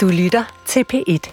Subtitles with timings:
[0.00, 1.32] Du lytter til P1.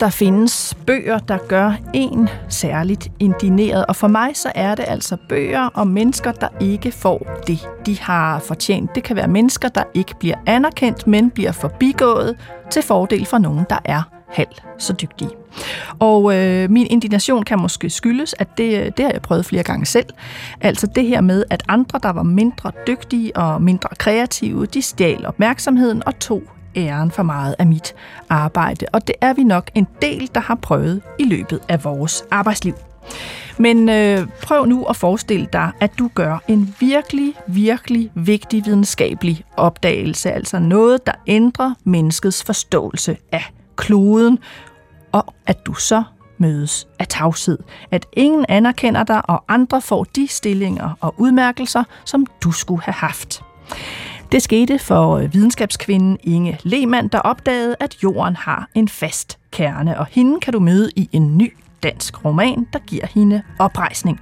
[0.00, 5.16] Der findes bøger, der gør en særligt indineret, og for mig så er det altså
[5.28, 8.94] bøger om mennesker, der ikke får det, de har fortjent.
[8.94, 12.36] Det kan være mennesker, der ikke bliver anerkendt, men bliver forbigået
[12.70, 15.41] til fordel for nogen, der er halv så dygtige.
[15.98, 19.62] Og øh, min indignation kan måske skyldes, at det, øh, det har jeg prøvet flere
[19.62, 20.06] gange selv.
[20.60, 25.26] Altså det her med, at andre, der var mindre dygtige og mindre kreative, de stjal
[25.26, 26.42] opmærksomheden og tog
[26.76, 27.94] æren for meget af mit
[28.28, 28.86] arbejde.
[28.92, 32.74] Og det er vi nok en del, der har prøvet i løbet af vores arbejdsliv.
[33.58, 39.44] Men øh, prøv nu at forestille dig, at du gør en virkelig, virkelig vigtig videnskabelig
[39.56, 44.38] opdagelse, altså noget, der ændrer menneskets forståelse af kloden,
[45.12, 46.02] og at du så
[46.38, 47.58] mødes af tavshed.
[47.90, 52.94] At ingen anerkender dig, og andre får de stillinger og udmærkelser, som du skulle have
[52.94, 53.42] haft.
[54.32, 59.98] Det skete for øh, videnskabskvinden Inge Lehmann, der opdagede, at jorden har en fast kerne,
[59.98, 61.52] og hende kan du møde i en ny
[61.82, 64.20] dansk roman, der giver hende oprejsning.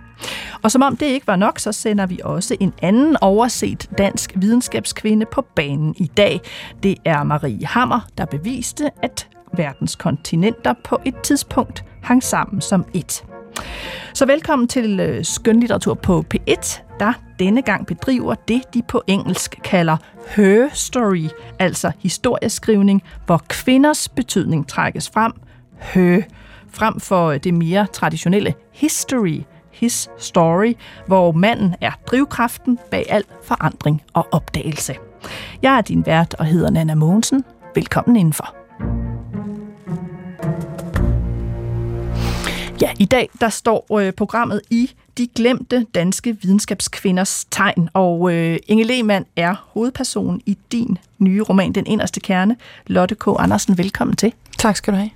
[0.63, 4.33] Og som om det ikke var nok, så sender vi også en anden overset dansk
[4.37, 6.41] videnskabskvinde på banen i dag.
[6.83, 12.85] Det er Marie Hammer, der beviste, at verdens kontinenter på et tidspunkt hang sammen som
[12.95, 13.25] et.
[14.15, 19.59] Så velkommen til øh, skønlitteratur på P1, der denne gang bedriver det, de på engelsk
[19.65, 19.97] kalder
[20.37, 21.29] her story,
[21.59, 25.33] altså historieskrivning, hvor kvinders betydning trækkes frem,
[25.79, 26.23] her,
[26.73, 29.41] frem for øh, det mere traditionelle history,
[29.71, 30.75] his story,
[31.07, 34.95] hvor manden er drivkraften bag al forandring og opdagelse.
[35.63, 37.45] Jeg er din vært og hedder Nana Mogensen.
[37.75, 38.55] Velkommen indenfor.
[42.81, 48.59] Ja, i dag der står øh, programmet i De glemte danske videnskabskvinders tegn, og øh,
[48.67, 52.57] Inge Lehmann er hovedperson i din nye roman, Den Inderste Kerne.
[52.87, 53.27] Lotte K.
[53.39, 54.33] Andersen, velkommen til.
[54.59, 55.11] Tak skal du have.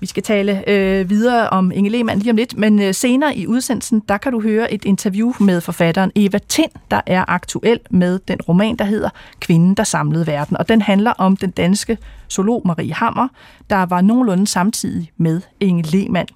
[0.00, 3.46] Vi skal tale øh, videre om Inge Lehmann lige om lidt, men øh, senere i
[3.46, 8.18] udsendelsen, der kan du høre et interview med forfatteren Eva Tind, der er aktuel med
[8.28, 10.56] den roman, der hedder Kvinden, der samlede verden.
[10.56, 11.98] Og den handler om den danske
[12.30, 13.28] zoolog Marie Hammer,
[13.70, 16.28] der var nogenlunde samtidig med Inge Lehmann.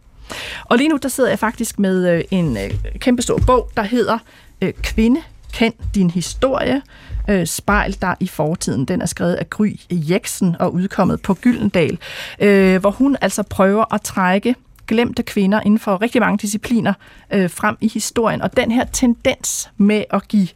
[0.65, 4.19] Og lige nu, der sidder jeg faktisk med øh, en øh, kæmpestor bog, der hedder
[4.63, 6.83] øh, Kvinde, kend din historie.
[7.29, 8.85] Øh, spejl der i fortiden.
[8.85, 11.99] Den er skrevet af Gry Jeksen og udkommet på Gyldendal,
[12.41, 14.55] øh, hvor hun altså prøver at trække
[14.87, 16.93] glemte kvinder inden for rigtig mange discipliner
[17.33, 18.43] øh, frem i historien.
[18.43, 20.49] Og den her tendens med at give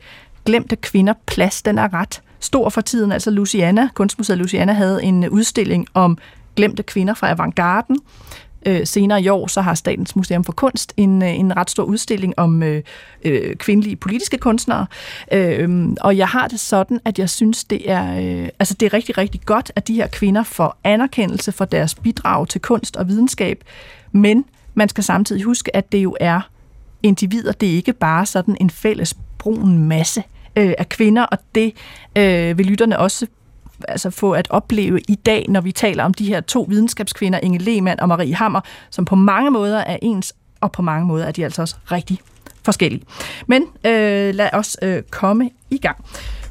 [0.46, 3.12] glemte kvinder plads, den er ret stor for tiden.
[3.12, 6.18] Altså Luciana, Kunstmuseet Luciana havde en udstilling om
[6.56, 7.98] glemte kvinder fra avantgarden,
[8.66, 11.84] Øh, senere i år så har Statens Museum for Kunst en, øh, en ret stor
[11.84, 12.82] udstilling om øh,
[13.24, 14.86] øh, kvindelige politiske kunstnere.
[15.32, 18.92] Øh, og jeg har det sådan, at jeg synes, det er, øh, altså det er
[18.92, 23.08] rigtig, rigtig godt, at de her kvinder får anerkendelse for deres bidrag til kunst og
[23.08, 23.64] videnskab.
[24.12, 26.40] Men man skal samtidig huske, at det jo er
[27.02, 27.52] individer.
[27.52, 30.22] Det er ikke bare sådan en fælles brun masse
[30.56, 31.72] øh, af kvinder, og det
[32.18, 33.26] øh, vil lytterne også
[33.88, 37.58] altså få at opleve i dag, når vi taler om de her to videnskabskvinder, Inge
[37.58, 41.32] Lehmann og Marie Hammer, som på mange måder er ens, og på mange måder er
[41.32, 42.20] de altså også rigtig
[42.62, 43.02] forskellige.
[43.46, 45.96] Men øh, lad os øh, komme i gang,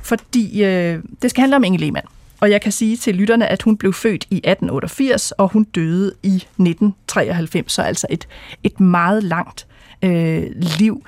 [0.01, 2.07] fordi øh, det skal handle om Inge Lehmann.
[2.41, 6.13] Og jeg kan sige til lytterne, at hun blev født i 1888, og hun døde
[6.23, 8.28] i 1993, så altså et,
[8.63, 9.67] et meget langt
[10.01, 10.44] øh,
[10.79, 11.03] liv.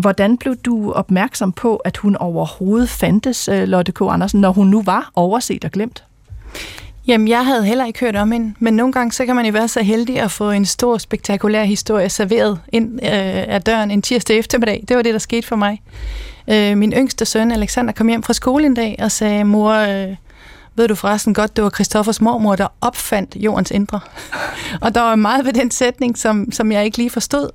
[0.00, 4.00] Hvordan blev du opmærksom på, at hun overhovedet fandtes, øh, Lotte K.
[4.00, 6.04] Andersen, når hun nu var overset og glemt?
[7.06, 9.52] Jamen, jeg havde heller ikke hørt om hende, men nogle gange så kan man jo
[9.52, 13.08] være så heldig at få en stor, spektakulær historie serveret ind øh,
[13.54, 14.84] af døren en tirsdag eftermiddag.
[14.88, 15.82] Det var det, der skete for mig.
[16.50, 20.16] Øh, min yngste søn, Alexander, kom hjem fra skole en dag og sagde, mor, øh,
[20.74, 24.00] ved du forresten godt, det var Christoffers mormor, der opfandt jordens indre.
[24.82, 27.50] og der var meget ved den sætning, som, som jeg ikke lige forstod.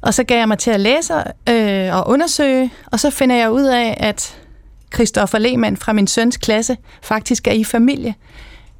[0.00, 1.14] Og så gav jeg mig til at læse
[1.48, 4.36] øh, og undersøge, og så finder jeg ud af, at
[4.94, 8.14] Christoffer Lehmann fra min søns klasse faktisk er i familie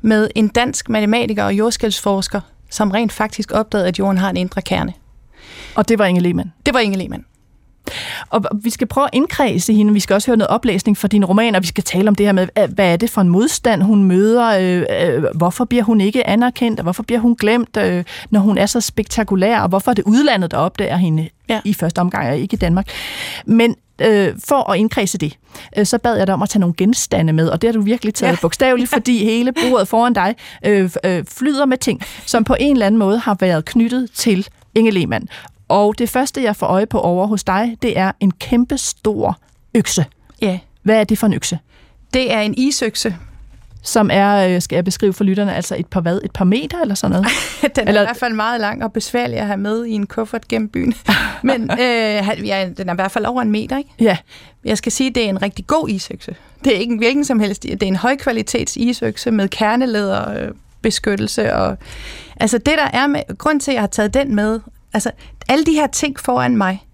[0.02, 2.40] med en dansk matematiker og jordskælvsforsker,
[2.70, 4.93] som rent faktisk opdagede, at jorden har en indre kerne.
[5.75, 6.52] Og det var Inge Lehmann?
[6.67, 7.25] Det var Inge Lehmann.
[8.31, 9.93] Og vi skal prøve at indkredse hende.
[9.93, 12.27] Vi skal også høre noget oplæsning fra din roman, og vi skal tale om det
[12.27, 14.47] her med, hvad er det for en modstand, hun møder?
[14.61, 16.81] Øh, øh, hvorfor bliver hun ikke anerkendt?
[16.81, 19.61] Og hvorfor bliver hun glemt, øh, når hun er så spektakulær?
[19.61, 21.61] Og hvorfor er det udlandet, der opdager hende ja.
[21.65, 22.88] i første omgang, og ikke i Danmark?
[23.47, 25.38] Men øh, for at indkredse det,
[25.76, 27.81] øh, så bad jeg dig om at tage nogle genstande med, og det har du
[27.81, 28.38] virkelig taget ja.
[28.43, 30.35] bogstaveligt, fordi hele bordet foran dig
[30.67, 34.49] øh, øh, flyder med ting, som på en eller anden måde har været knyttet til
[34.75, 35.29] Inge Lehmann.
[35.70, 39.38] Og det første, jeg får øje på over hos dig, det er en kæmpe stor
[39.75, 40.05] økse.
[40.43, 40.58] Ja.
[40.82, 41.58] Hvad er det for en økse?
[42.14, 43.17] Det er en isøkse.
[43.82, 46.20] Som er, øh, skal jeg beskrive for lytterne, altså et par hvad?
[46.25, 47.26] Et par meter eller sådan noget?
[47.76, 48.00] den er eller...
[48.00, 50.94] i hvert fald meget lang og besværlig at have med i en kuffert gennem byen.
[51.43, 53.90] Men øh, ja, den er i hvert fald over en meter, ikke?
[54.00, 54.16] Ja.
[54.64, 56.37] Jeg skal sige, at det er en rigtig god isøkse.
[56.64, 57.62] Det er ikke en hvilken som helst.
[57.62, 60.49] Det er en højkvalitets isøkse med kernelæder, øh,
[60.82, 61.78] beskyttelse og
[62.37, 64.61] altså det der er med grund til at jeg har taget den med
[64.92, 65.10] altså
[65.48, 66.87] alle de her ting foran mig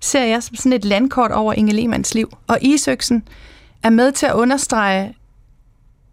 [0.00, 2.36] ser jeg som sådan et landkort over Inge Lehmanns liv.
[2.46, 3.28] Og isøksen
[3.82, 5.14] er med til at understrege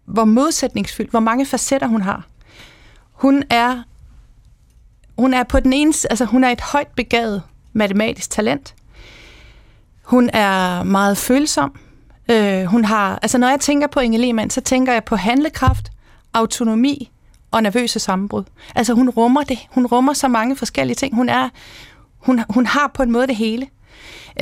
[0.04, 2.26] hvor modsætningsfyldt hvor mange facetter hun har.
[3.12, 3.82] Hun er
[5.18, 7.42] hun er på den ene altså hun er et højt begavet
[7.72, 8.74] matematisk talent.
[10.02, 11.78] Hun er meget følsom.
[12.30, 15.92] Øh, hun har altså når jeg tænker på Inge Lehmann så tænker jeg på handlekraft
[16.34, 17.10] autonomi
[17.56, 18.44] og nervøse sammenbrud.
[18.74, 19.58] Altså hun rummer det.
[19.70, 21.14] Hun rummer så mange forskellige ting.
[21.14, 21.48] Hun er
[22.18, 23.66] hun, hun har på en måde det hele.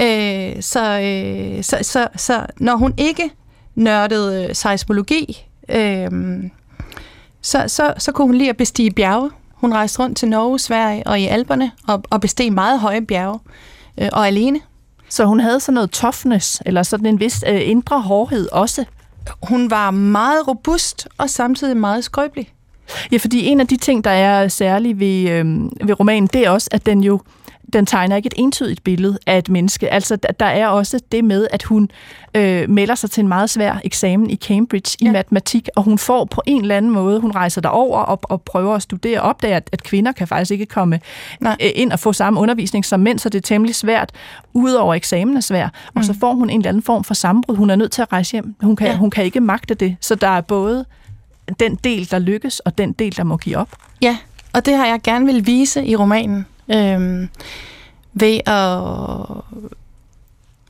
[0.00, 3.30] Øh, så, øh, så, så, så når hun ikke
[3.74, 6.10] nørdede øh, seismologi, øh,
[7.42, 9.30] så, så, så kunne hun lide at bestige bjerge.
[9.54, 13.38] Hun rejste rundt til Norge, Sverige og i Alperne og, og besteg meget høje bjerge
[13.98, 14.60] øh, og alene.
[15.08, 18.84] Så hun havde sådan noget toughness, eller sådan en vis øh, indre hårdhed også?
[19.42, 22.52] Hun var meget robust og samtidig meget skrøbelig.
[23.12, 25.44] Ja, fordi en af de ting, der er særlig ved, øh,
[25.88, 27.20] ved romanen, det er også, at den jo
[27.72, 29.92] den tegner ikke et entydigt billede af et menneske.
[29.92, 31.90] Altså, der er også det med, at hun
[32.34, 35.12] øh, melder sig til en meget svær eksamen i Cambridge i ja.
[35.12, 38.74] matematik, og hun får på en eller anden måde, hun rejser derover og, og prøver
[38.74, 41.00] at studere, og opdager, at, at kvinder kan faktisk ikke komme
[41.40, 41.56] Nej.
[41.62, 44.12] Øh, ind og få samme undervisning som mænd, så det er temmelig svært,
[44.52, 45.64] udover eksamen er svær.
[45.64, 46.02] Og mm.
[46.02, 47.56] så får hun en eller anden form for sammenbrud.
[47.56, 48.54] Hun er nødt til at rejse hjem.
[48.60, 48.96] Hun kan, ja.
[48.96, 49.96] hun kan ikke magte det.
[50.00, 50.84] Så der er både
[51.60, 53.68] den del, der lykkes, og den del, der må give op.
[54.02, 54.18] Ja,
[54.52, 56.46] og det har jeg gerne vil vise i romanen.
[56.72, 57.28] Øhm,
[58.12, 58.78] ved at...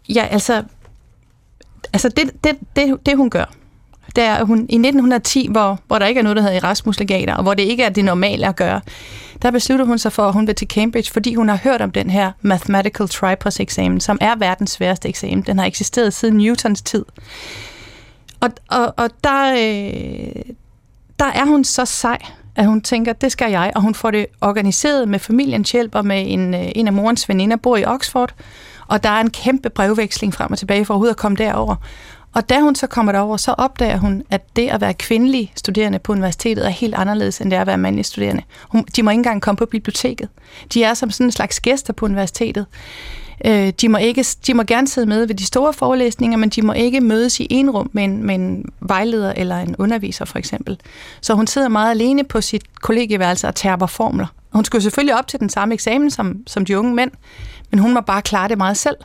[0.08, 0.62] Ja, altså...
[1.92, 3.44] Altså, det, det, det, det hun gør,
[4.16, 7.42] det er, hun i 1910, hvor, hvor der ikke er noget, der hedder Erasmus-legater, og
[7.42, 8.80] hvor det ikke er det normale at gøre,
[9.42, 11.90] der beslutter hun sig for, at hun vil til Cambridge, fordi hun har hørt om
[11.90, 15.42] den her Mathematical Tripos-eksamen, som er verdens sværeste eksamen.
[15.42, 17.04] Den har eksisteret siden Newtons tid.
[18.40, 20.42] Og, og, og der, øh,
[21.24, 22.18] der er hun så sej,
[22.56, 26.06] at hun tænker, det skal jeg, og hun får det organiseret med familiens hjælp og
[26.06, 28.34] med en, øh, en af morens veninder, bor i Oxford,
[28.86, 31.76] og der er en kæmpe brevveksling frem og tilbage for overhovedet at komme derover.
[32.34, 35.98] Og da hun så kommer derover, så opdager hun, at det at være kvindelig studerende
[35.98, 38.42] på universitetet er helt anderledes, end det at være mandlig studerende.
[38.68, 40.28] Hun, de må ikke engang komme på biblioteket.
[40.74, 42.66] De er som sådan en slags gæster på universitetet.
[43.44, 46.62] Øh, de, må ikke, de må gerne sidde med ved de store forelæsninger, men de
[46.62, 50.38] må ikke mødes i en rum med en, med en vejleder eller en underviser for
[50.38, 50.80] eksempel.
[51.20, 54.26] Så hun sidder meget alene på sit kollegieværelse og tærper formler.
[54.52, 57.10] Hun skulle selvfølgelig op til den samme eksamen som, som de unge mænd,
[57.70, 58.96] men hun må bare klare det meget selv.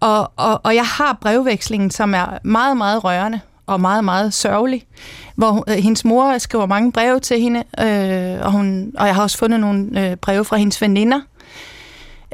[0.00, 4.86] Og, og, og jeg har brevvekslingen, som er meget, meget rørende og meget, meget sørgelig,
[5.34, 9.22] hvor øh, hendes mor skriver mange breve til hende, øh, og, hun, og jeg har
[9.22, 11.20] også fundet nogle øh, breve fra hendes veninder.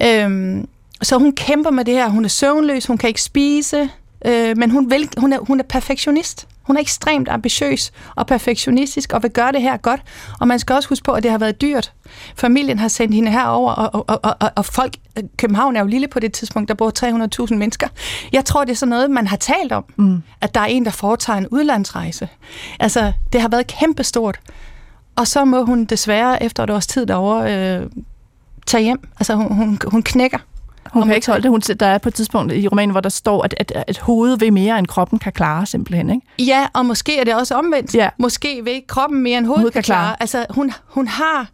[0.02, 0.64] Øh,
[1.02, 2.08] så hun kæmper med det her.
[2.08, 3.90] Hun er søvnløs, hun kan ikke spise,
[4.24, 6.48] øh, men hun, vil, hun, er, hun er perfektionist.
[6.62, 10.00] Hun er ekstremt ambitiøs og perfektionistisk og vil gøre det her godt.
[10.40, 11.92] Og man skal også huske på, at det har været dyrt.
[12.36, 14.96] Familien har sendt hende herover, og, og, og, og, og folk,
[15.36, 16.92] København er jo lille på det tidspunkt, der bor
[17.46, 17.88] 300.000 mennesker.
[18.32, 20.22] Jeg tror, det er sådan noget, man har talt om, mm.
[20.40, 22.28] at der er en, der foretager en udlandsrejse.
[22.80, 24.40] Altså, det har været kæmpestort.
[25.16, 27.86] Og så må hun desværre efter et års tid derovre øh,
[28.66, 29.08] tage hjem.
[29.18, 30.38] Altså, hun, hun, hun knækker.
[30.92, 31.50] Hun kan ikke holde det.
[31.50, 34.40] Hun, der er på et tidspunkt i romanen, hvor der står, at, at, at hovedet
[34.40, 36.10] ved mere, end kroppen kan klare, simpelthen.
[36.10, 36.26] Ikke?
[36.38, 37.94] Ja, og måske er det også omvendt.
[37.94, 38.08] Ja.
[38.18, 40.02] Måske ved kroppen mere, end hovedet, hovedet kan, kan klare.
[40.02, 40.16] klare.
[40.22, 41.48] Altså, hun, hun har...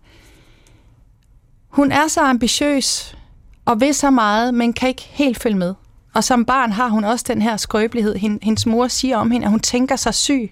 [1.68, 3.16] Hun er så ambitiøs
[3.64, 5.74] og ved så meget, men kan ikke helt følge med.
[6.14, 8.16] Og som barn har hun også den her skrøbelighed.
[8.42, 10.50] Hendes mor siger om hende, at hun tænker sig syg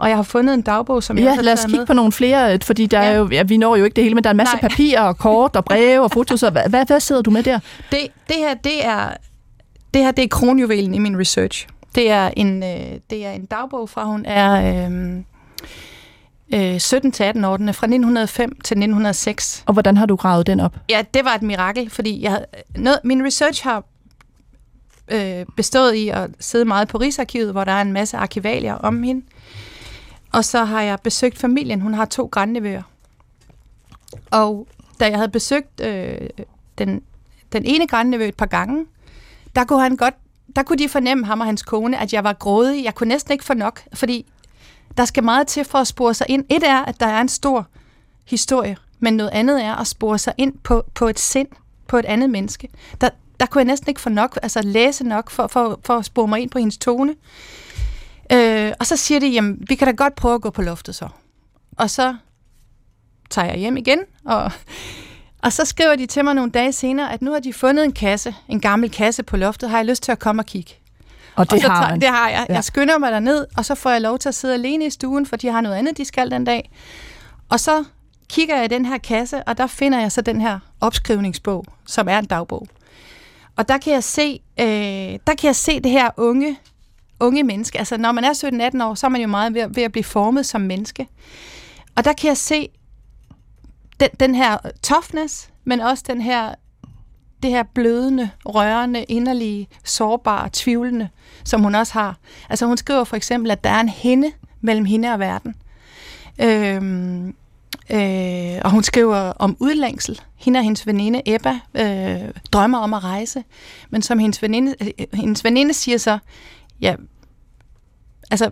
[0.00, 1.86] og jeg har fundet en dagbog, som ja, jeg har lad os kigge med.
[1.86, 3.06] på nogle flere, fordi der ja.
[3.06, 4.60] er jo, ja, vi når jo ikke det hele, men der er en masse Nej.
[4.60, 6.42] papirer og kort og breve og fotos.
[6.42, 7.58] Og hvad, hvad, hvad sidder du med der?
[7.90, 9.08] Det, det her, det er,
[9.94, 11.66] det her, det er kronjuvelen i min research.
[11.94, 14.88] Det er en, øh, det er en dagbog fra, hun er...
[16.54, 19.62] Øh, 17 til 18 år, den er fra 1905 til 1906.
[19.66, 20.76] Og hvordan har du gravet den op?
[20.88, 22.44] Ja, det var et mirakel, fordi jeg,
[22.76, 23.84] noget, min research har
[25.10, 29.02] øh, bestået i at sidde meget på Rigsarkivet, hvor der er en masse arkivalier om
[29.02, 29.22] hende.
[30.32, 31.80] Og så har jeg besøgt familien.
[31.80, 32.82] Hun har to grandnevøer.
[34.30, 34.66] Og
[35.00, 36.28] da jeg havde besøgt øh,
[36.78, 37.02] den,
[37.52, 38.86] den ene grandnevø et par gange,
[39.56, 40.14] der kunne han godt,
[40.56, 42.84] der kunne de fornemme, ham og hans kone, at jeg var grådig.
[42.84, 44.26] Jeg kunne næsten ikke få nok, fordi
[44.96, 46.44] der skal meget til for at spore sig ind.
[46.48, 47.66] Et er, at der er en stor
[48.24, 51.48] historie, men noget andet er at spore sig ind på, på et sind,
[51.86, 52.68] på et andet menneske.
[53.00, 53.08] Der,
[53.40, 56.28] der kunne jeg næsten ikke få nok, altså læse nok for, for, for at spore
[56.28, 57.14] mig ind på hendes tone.
[58.32, 60.94] Øh, og så siger de, jamen, vi kan da godt prøve at gå på loftet
[60.94, 61.08] så.
[61.76, 62.14] Og så
[63.30, 64.52] tager jeg hjem igen, og,
[65.44, 67.92] og så skriver de til mig nogle dage senere, at nu har de fundet en
[67.92, 70.74] kasse, en gammel kasse på loftet, har jeg lyst til at komme og kigge.
[71.36, 72.00] Og det og så har man.
[72.00, 72.46] Det har jeg.
[72.48, 72.54] Ja.
[72.54, 75.26] Jeg skynder mig derned, og så får jeg lov til at sidde alene i stuen,
[75.26, 76.70] for de har noget andet, de skal den dag.
[77.48, 77.84] Og så
[78.28, 82.08] kigger jeg i den her kasse, og der finder jeg så den her opskrivningsbog, som
[82.08, 82.66] er en dagbog.
[83.56, 84.66] Og der kan jeg se, øh,
[85.26, 86.58] der kan jeg se det her unge,
[87.20, 87.78] unge menneske.
[87.78, 90.04] Altså, når man er 17-18 år, så er man jo meget ved, ved at blive
[90.04, 91.08] formet som menneske.
[91.96, 92.68] Og der kan jeg se
[94.00, 96.54] den, den her toughness, men også den her,
[97.42, 101.08] det her blødende, rørende, inderlige, sårbare, tvivlende,
[101.44, 102.16] som hun også har.
[102.48, 105.54] Altså hun skriver for eksempel, at der er en hende mellem hende og verden.
[106.42, 107.34] Øhm,
[107.90, 110.20] øh, og hun skriver om udlængsel.
[110.36, 113.44] Hende og hendes veninde Ebba øh, drømmer om at rejse.
[113.90, 116.18] Men som hendes veninde, øh, hendes veninde siger så,
[116.80, 116.94] ja,
[118.30, 118.50] altså,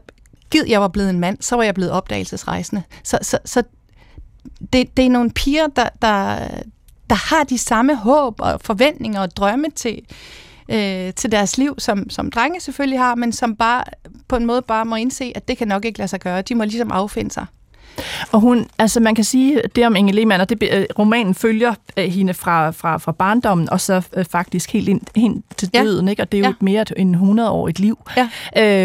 [0.51, 2.83] gid jeg var blevet en mand, så var jeg blevet opdagelsesrejsende.
[3.05, 3.63] Så, så, så
[4.73, 6.49] det, det er nogle piger, der, der,
[7.11, 10.01] der har de samme håb og forventninger og drømme til,
[10.69, 13.85] øh, til deres liv, som, som drenge selvfølgelig har, men som bare
[14.29, 16.43] på en måde bare må indse, at det kan nok ikke lade sig gøre.
[16.43, 17.47] De må ligesom affinde sig.
[18.33, 21.75] Og hun, altså man kan sige det om Inge Lehmann, og det, øh, romanen følger
[21.97, 25.83] øh, hende fra, fra, fra barndommen, og så øh, faktisk helt ind, ind til Ja.
[25.83, 26.23] døden, ikke?
[26.23, 26.51] og det er jo Ja.
[26.51, 27.99] et mere end 100-årigt liv.
[28.17, 28.29] Ja.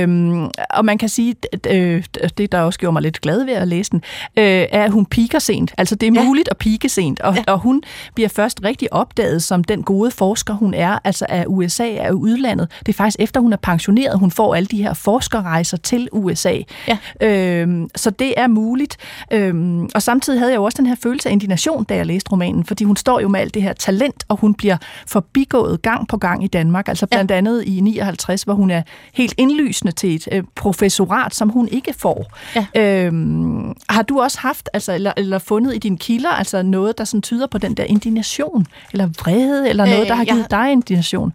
[0.02, 2.04] Øhm, og man kan sige, at, øh,
[2.38, 4.02] det der også gjorde mig lidt glad ved at læse den,
[4.38, 5.74] øh, er, at hun piker sent.
[5.78, 6.24] Altså det er Ja.
[6.24, 7.44] muligt at pike sent, og, Ja.
[7.48, 7.82] og hun
[8.16, 12.72] bliver først rigtig opdaget som den gode forsker, hun er, altså af USA, af udlandet.
[12.80, 16.54] Det er faktisk efter hun er pensioneret, hun får alle de her forskerrejser til USA.
[16.88, 16.98] Ja.
[17.22, 18.98] Øhm, så det er muligt.
[19.32, 22.32] Øhm, og samtidig havde jeg jo også den her følelse af indignation, da jeg læste
[22.32, 26.08] romanen, fordi hun står jo med alt det her talent, og hun bliver forbigået gang
[26.08, 26.88] på gang i Danmark.
[26.88, 27.38] Altså blandt ja.
[27.38, 28.82] andet i 59, hvor hun er
[29.14, 32.32] helt indlysende til et øh, professorat, som hun ikke får.
[32.56, 33.06] Ja.
[33.06, 37.04] Øhm, har du også haft, altså, eller, eller fundet i dine kilder, altså noget, der
[37.04, 40.52] sådan tyder på den der indignation, eller vrede, eller noget, Øh, der har jeg givet
[40.52, 41.34] dig indignation?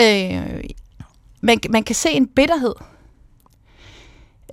[0.00, 0.42] Øh,
[1.40, 2.74] man, man kan se en bitterhed.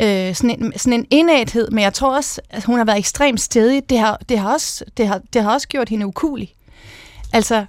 [0.02, 3.42] Øh, sådan, en, sådan en indæthed, men jeg tror også, at hun har været ekstremt
[3.42, 3.90] stedig.
[3.90, 6.56] Det har, det har, også, det har, det har også gjort hende ukulig.
[7.34, 7.66] Altså,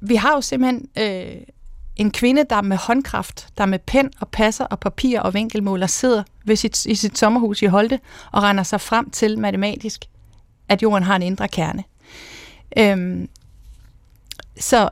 [0.00, 1.42] vi har jo simpelthen øh,
[1.96, 6.22] en kvinde, der med håndkraft, der med pen og passer og papir og vinkelmåler sidder
[6.44, 8.00] ved sit, i sit sommerhus i Holte
[8.32, 10.04] og render sig frem til matematisk,
[10.68, 11.84] at jorden har en indre kerne.
[12.76, 13.28] Øhm,
[14.60, 14.88] så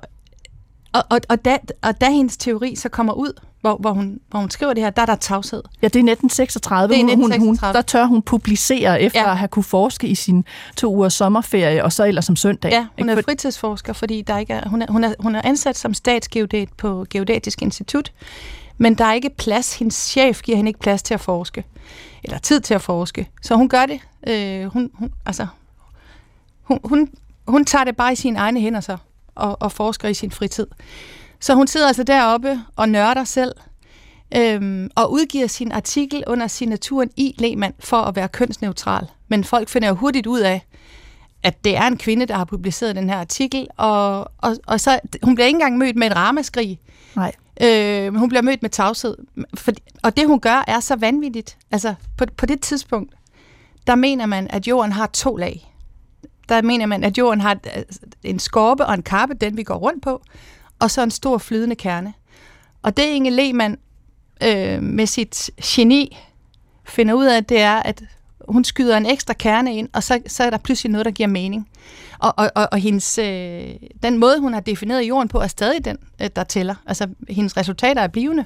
[0.92, 4.38] og, og, og, da, og da hendes teori så kommer ud, hvor, hvor, hun, hvor
[4.40, 5.62] hun skriver det her, der er der tavshed.
[5.82, 6.94] Ja, det er 1936.
[6.94, 7.76] Det er Hun- Hun, hun, 1936.
[7.76, 9.30] der tør hun publicere efter Ja.
[9.30, 10.44] at have kunne forske i sin
[10.76, 12.70] to ugers sommerferie, og så ellers som søndag.
[12.70, 13.10] Ja, hun Ikke?
[13.12, 15.94] er For- fritidsforsker, fordi der ikke er, hun, er, hun, er, hun er ansat som
[15.94, 18.12] statsgeodet på Geodatisk Institut,
[18.78, 19.78] men der er ikke plads.
[19.78, 21.64] Hendes chef giver hende ikke plads til at forske,
[22.24, 23.28] eller tid til at forske.
[23.42, 24.00] Så hun gør det.
[24.28, 25.46] Øh, hun, hun, altså,
[26.62, 27.08] hun, hun,
[27.48, 28.96] hun tager det bare i sine egne hænder så,
[29.34, 30.66] og, og forsker i sin fritid.
[31.40, 33.52] Så hun sidder altså deroppe og nørder selv,
[34.36, 37.34] øhm, og udgiver sin artikel under signaturen I.
[37.38, 39.06] Lehmann for at være kønsneutral.
[39.28, 40.66] Men folk finder jo hurtigt ud af,
[41.42, 45.00] at det er en kvinde, der har publiceret den her artikel, og, og, og så,
[45.22, 46.80] hun bliver ikke engang mødt med et ramaskrig,
[47.16, 47.32] Nej.
[47.62, 49.16] øh, men hun bliver mødt med tavshed.
[49.54, 51.58] For, og det, hun gør, er så vanvittigt.
[51.70, 53.14] Altså, på, på det tidspunkt,
[53.86, 55.74] der mener man, at jorden har to lag.
[56.48, 57.88] Der mener man, at jorden har et-
[58.22, 60.22] en skorpe og en kappe, den vi går rundt på,
[60.78, 62.12] og så en stor flydende kerne.
[62.82, 63.78] Og det Inge Lehmann
[64.44, 66.18] øh, med sit geni
[66.84, 68.02] finder ud af, det er, at
[68.48, 71.26] hun skyder en ekstra kerne ind, og så, så er der pludselig noget, der giver
[71.28, 71.68] mening.
[72.18, 73.64] Og, og, og, og hendes, øh,
[74.02, 76.74] den måde, hun har defineret jorden på, er stadig den, øh, der tæller.
[76.86, 78.44] Altså, hendes resultater er blivende.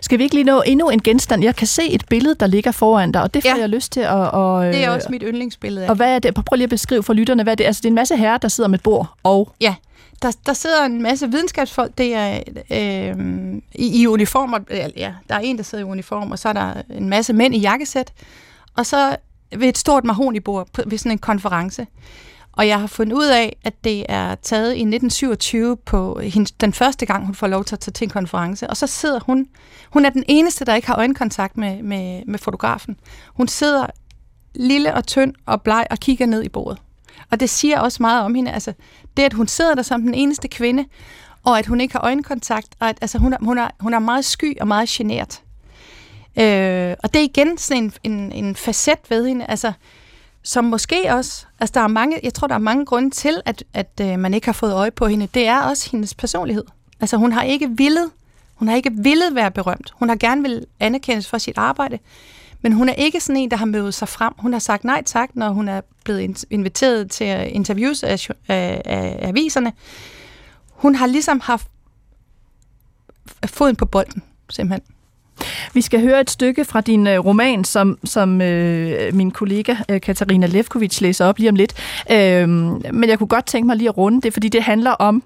[0.00, 1.42] Skal vi ikke lige nå endnu en genstand?
[1.44, 3.60] Jeg kan se et billede, der ligger foran dig, og det får Ja.
[3.60, 4.10] jeg lyst til at...
[4.12, 5.90] Og, Det er også mit yndlingsbillede af.
[5.90, 6.34] Og hvad er det?
[6.34, 7.68] Prøv lige at beskrive for lytterne, hvad det er.
[7.68, 9.52] Altså, det er en masse herrer, der sidder med et bord, og...
[9.60, 9.74] Ja,
[10.22, 14.58] der, der sidder en masse videnskabsfolk, det er øh, i, i uniformer,
[14.96, 17.54] ja, der er en, der sidder i uniform, og så er der en masse mænd
[17.54, 18.12] i jakkesæt,
[18.76, 19.16] og så
[19.56, 21.86] ved et stort mahonibord på, ved sådan en konference.
[22.52, 26.72] Og jeg har fundet ud af, at det er taget i 1927 på hende, den
[26.72, 28.70] første gang, hun får lov til at tage til en konference.
[28.70, 29.46] Og så sidder hun,
[29.90, 32.96] hun er den eneste, der ikke har øjenkontakt med, med, med fotografen.
[33.34, 33.86] Hun sidder
[34.54, 36.78] lille og tynd og bleg og kigger ned i bordet.
[37.30, 38.52] Og det siger også meget om hende.
[38.52, 38.72] Altså,
[39.16, 40.84] det, at hun sidder der som den eneste kvinde,
[41.44, 43.98] og at hun ikke har øjenkontakt, og at altså, hun, er, hun, er, hun er
[43.98, 45.42] meget sky og meget genert.
[46.38, 49.46] Øh, og det er igen sådan en, en, en facet ved hende.
[49.46, 49.72] Altså,
[50.42, 53.64] som måske også, altså der er mange, jeg tror, der er mange grunde til, at,
[53.74, 55.28] at øh, man ikke har fået øje på hende.
[55.34, 56.64] Det er også hendes personlighed.
[57.00, 58.10] Altså hun har ikke villet,
[58.54, 59.94] hun har ikke villet være berømt.
[59.94, 61.98] Hun har gerne vil anerkendes for sit arbejde,
[62.62, 64.32] men hun er ikke sådan en, der har mødet sig frem.
[64.38, 69.28] Hun har sagt nej tak, når hun er blevet inviteret til interviews af, af, af
[69.28, 69.72] aviserne.
[70.70, 71.66] Hun har ligesom haft
[73.46, 74.82] foden på bolden, simpelthen.
[75.74, 80.00] Vi skal høre et stykke fra din øh, roman, som, som øh, min kollega øh,
[80.00, 81.74] Katarina Levkovic læser op lige om lidt.
[82.10, 85.22] Øh, men jeg kunne godt tænke mig lige at runde det, fordi det handler om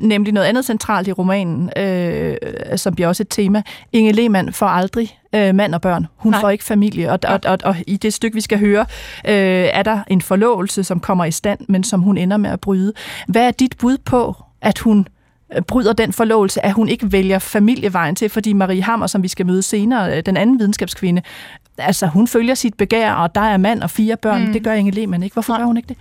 [0.00, 2.36] nemlig noget andet centralt i romanen, øh,
[2.76, 3.62] som bliver også et tema.
[3.92, 6.06] Inge Lehmann får aldrig øh, mand og børn.
[6.16, 6.40] Hun Nej.
[6.40, 8.86] får ikke familie, og, og, og, og i det stykke, vi skal høre,
[9.28, 12.60] øh, er der en forlovelse, som kommer i stand, men som hun ender med at
[12.60, 12.92] bryde.
[13.28, 15.08] Hvad er dit bud på, at hun
[15.56, 19.28] Øh, bryder den forlovelse, at hun ikke vælger familievejen til, fordi Marie Hammer, som vi
[19.28, 21.22] skal møde senere, øh, den anden videnskabskvinde,
[21.78, 24.46] altså hun følger sit begær, og der er mand og fire børn.
[24.46, 24.52] Mm.
[24.52, 25.34] Det gør Inge Lehmann ikke.
[25.34, 25.60] Hvorfor Nej.
[25.60, 25.96] gør hun ikke det?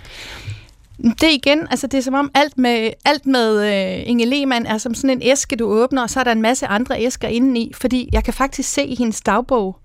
[1.03, 4.77] Det igen, altså det er som om alt med, alt med øh, Inge Lehmann er
[4.77, 7.71] som sådan en æske, du åbner, og så er der en masse andre æsker indeni,
[7.75, 9.79] fordi jeg kan faktisk se i hendes dagbog,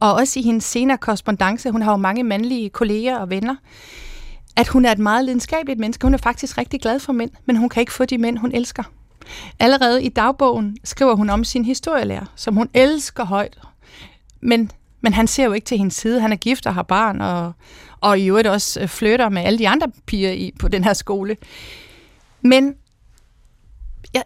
[0.00, 3.56] og også i hendes senere korrespondence, hun har jo mange mandlige kolleger og venner,
[4.56, 6.06] at hun er et meget lidenskabeligt menneske.
[6.06, 8.52] Hun er faktisk rigtig glad for mænd, men hun kan ikke få de mænd, hun
[8.54, 8.82] elsker.
[9.58, 13.58] Allerede i dagbogen skriver hun om sin historielærer, som hun elsker højt.
[14.40, 14.70] Men,
[15.00, 16.20] men han ser jo ikke til hendes side.
[16.20, 17.52] Han er gift og har barn, og,
[18.00, 20.92] og i øvrigt også øh, flytter med alle de andre piger i, på den her
[20.92, 21.36] skole.
[22.42, 22.74] Men
[24.14, 24.22] ja,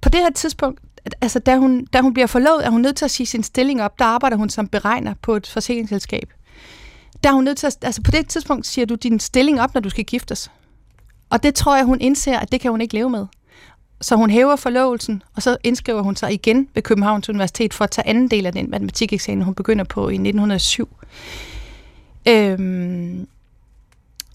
[0.00, 0.80] på det her tidspunkt,
[1.20, 3.82] altså da hun, da hun bliver forlovet, er hun nødt til at sige sin stilling
[3.82, 3.98] op.
[3.98, 6.32] Der arbejder hun som beregner på et forsikringsselskab.
[7.22, 9.74] Der er hun nødt til at, altså på det tidspunkt siger du din stilling op,
[9.74, 10.50] når du skal giftes.
[11.30, 13.26] Og det tror jeg, hun indser, at det kan hun ikke leve med.
[14.00, 17.90] Så hun hæver forlovelsen, og så indskriver hun sig igen ved Københavns Universitet for at
[17.90, 20.88] tage anden del af den matematikeksamen, hun begynder på i 1907.
[22.28, 23.28] Øhm,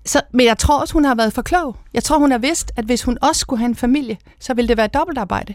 [0.06, 1.75] så, men jeg tror også, hun har været for klog.
[1.94, 4.67] Jeg tror, hun har vidst, at hvis hun også skulle have en familie, så ville
[4.67, 5.53] det være dobbeltarbejde.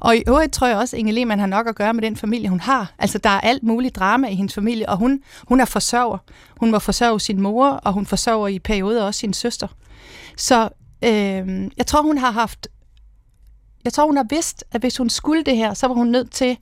[0.00, 2.16] Og i øvrigt tror jeg også, at Inge Lehmann har nok at gøre med den
[2.16, 2.92] familie, hun har.
[2.98, 6.18] Altså, der er alt muligt drama i hendes familie, og hun, hun er forsørger.
[6.56, 9.68] Hun må forsørge sin mor, og hun forsørger i perioder også sin søster.
[10.36, 10.68] Så
[11.04, 12.68] øh, jeg tror, hun har haft
[13.86, 16.30] jeg tror, hun har vidst, at hvis hun skulle det her, så var hun nødt
[16.30, 16.58] til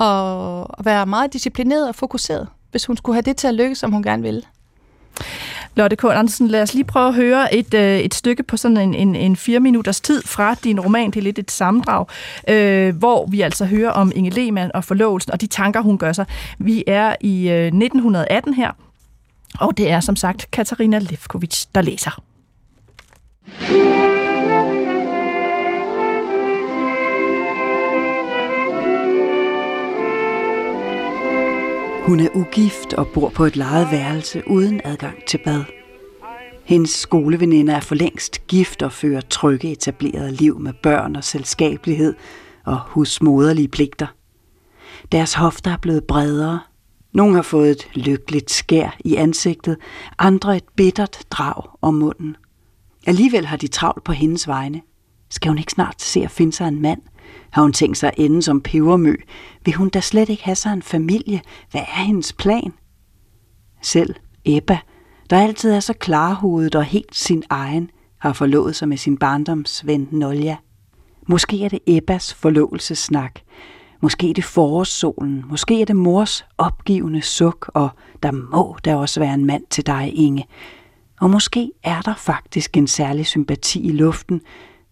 [0.00, 3.92] at være meget disciplineret og fokuseret, hvis hun skulle have det til at lykkes, som
[3.92, 4.42] hun gerne ville.
[5.74, 6.04] Lotte K.
[6.04, 9.14] Andersen, lad os lige prøve at høre et, øh, et stykke på sådan en, en,
[9.14, 11.10] en fire minutters tid fra din roman.
[11.10, 12.06] Det er lidt et sammendrag,
[12.48, 16.12] øh, hvor vi altså hører om Inge Lehmann og forlovelsen og de tanker, hun gør
[16.12, 16.26] sig.
[16.58, 18.70] Vi er i øh, 1918 her,
[19.60, 22.22] og det er som sagt Katarina Lefkovic, der læser.
[32.12, 35.64] Hun er ugift og bor på et lejet værelse uden adgang til bad.
[36.64, 42.14] Hendes skoleveninder er for længst gift og fører trygge etableret liv med børn og selskabelighed
[42.64, 44.06] og husmoderlige pligter.
[45.12, 46.60] Deres hofter er blevet bredere.
[47.12, 49.76] Nogle har fået et lykkeligt skær i ansigtet,
[50.18, 52.36] andre et bittert drag om munden.
[53.06, 54.80] Alligevel har de travlt på hendes vegne.
[55.30, 57.02] Skal hun ikke snart se at finde sig en mand,
[57.52, 59.14] har hun tænkt sig at ende som pebermø?
[59.64, 61.40] Vil hun da slet ikke have sig en familie?
[61.70, 62.72] Hvad er hendes plan?
[63.82, 64.78] Selv Ebba,
[65.30, 70.08] der altid er så klarhovedet og helt sin egen, har forlovet sig med sin barndomsven
[70.10, 70.56] Nolja.
[71.28, 73.40] Måske er det Ebbas forlovelsesnak.
[74.00, 75.44] Måske er det forårssolen.
[75.48, 77.88] Måske er det mors opgivende suk, og
[78.22, 80.46] der må der også være en mand til dig, Inge.
[81.20, 84.40] Og måske er der faktisk en særlig sympati i luften,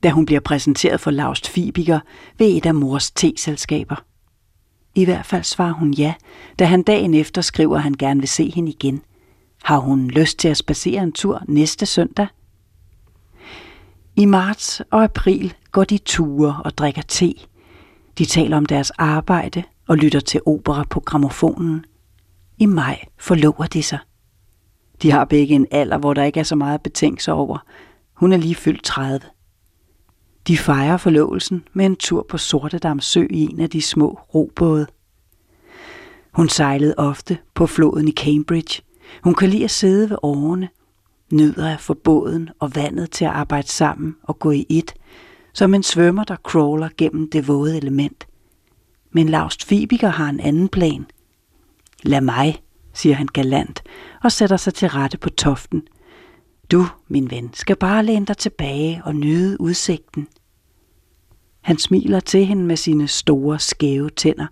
[0.02, 2.00] da hun bliver præsenteret for Laust Fibiger
[2.38, 3.96] ved et af mors teselskaber.
[4.94, 6.14] I hvert fald svarer hun ja,
[6.58, 9.02] da han dagen efter skriver, at han gerne vil se hende igen.
[9.62, 12.26] Har hun lyst til at spacere en tur næste søndag?
[14.16, 17.34] I marts og april går de ture og drikker te.
[18.18, 21.84] De taler om deres arbejde og lytter til opera på gramofonen.
[22.58, 23.98] I maj forlover de sig.
[25.02, 27.58] De har begge en alder, hvor der ikke er så meget betænkelse over.
[28.14, 29.20] Hun er lige fyldt 30.
[30.46, 34.86] De fejrer forlovelsen med en tur på Sortedam Sø i en af de små robåde.
[36.32, 38.82] Hun sejlede ofte på floden i Cambridge.
[39.24, 40.68] Hun kan lide at sidde ved årene,
[41.32, 44.94] nyder at få båden og vandet til at arbejde sammen og gå i et,
[45.52, 48.26] som en svømmer, der crawler gennem det våde element.
[49.12, 51.06] Men Laust Fibiger har en anden plan.
[52.02, 53.82] Lad mig, siger han galant
[54.22, 55.82] og sætter sig til rette på toften–
[56.70, 60.28] du, min ven, skal bare læne dig tilbage og nyde udsigten.
[61.60, 64.46] Han smiler til hende med sine store, skæve tænder.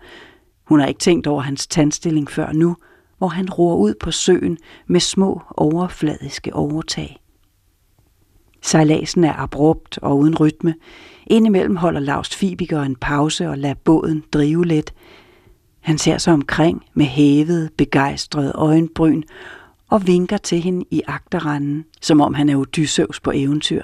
[0.64, 2.76] Hun har ikke tænkt over hans tandstilling før nu,
[3.18, 7.18] hvor han roer ud på søen med små overfladiske overtag.
[8.62, 10.74] Sejladsen er abrupt og uden rytme.
[11.26, 14.94] Indimellem holder Lars Fibiker en pause og lader båden drive let.
[15.81, 19.22] Han ser sig omkring med hævet, begejstret øjenbryn
[19.90, 23.83] og vinker til hende i agterranden, som om han er Odysseus på eventyr.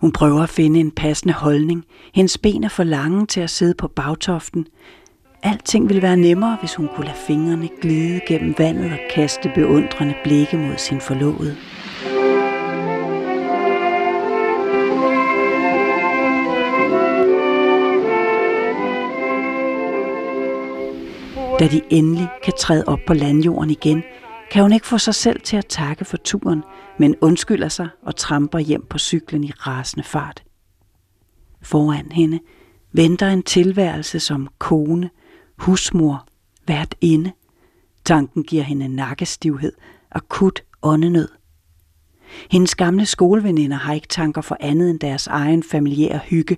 [0.00, 1.84] Hun prøver at finde en passende holdning.
[2.14, 4.66] Hendes ben er for lange til at sidde på bagtoften.
[5.42, 10.14] Alting ville være nemmere, hvis hun kunne lade fingrene glide gennem vandet og kaste beundrende
[10.24, 11.56] blikke mod sin forlovede.
[21.60, 24.02] Da de endelig kan træde op på landjorden igen,
[24.50, 26.62] kan hun ikke få sig selv til at takke for turen,
[26.98, 30.42] men undskylder sig og tramper hjem på cyklen i rasende fart.
[31.62, 32.38] Foran hende
[32.92, 35.10] venter en tilværelse som kone,
[35.58, 36.26] husmor,
[36.66, 37.32] vært inde.
[38.04, 39.72] Tanken giver hende nakkestivhed,
[40.10, 41.28] akut åndenød.
[42.50, 46.56] Hendes gamle skoleveninder har ikke tanker for andet end deres egen familiære hygge,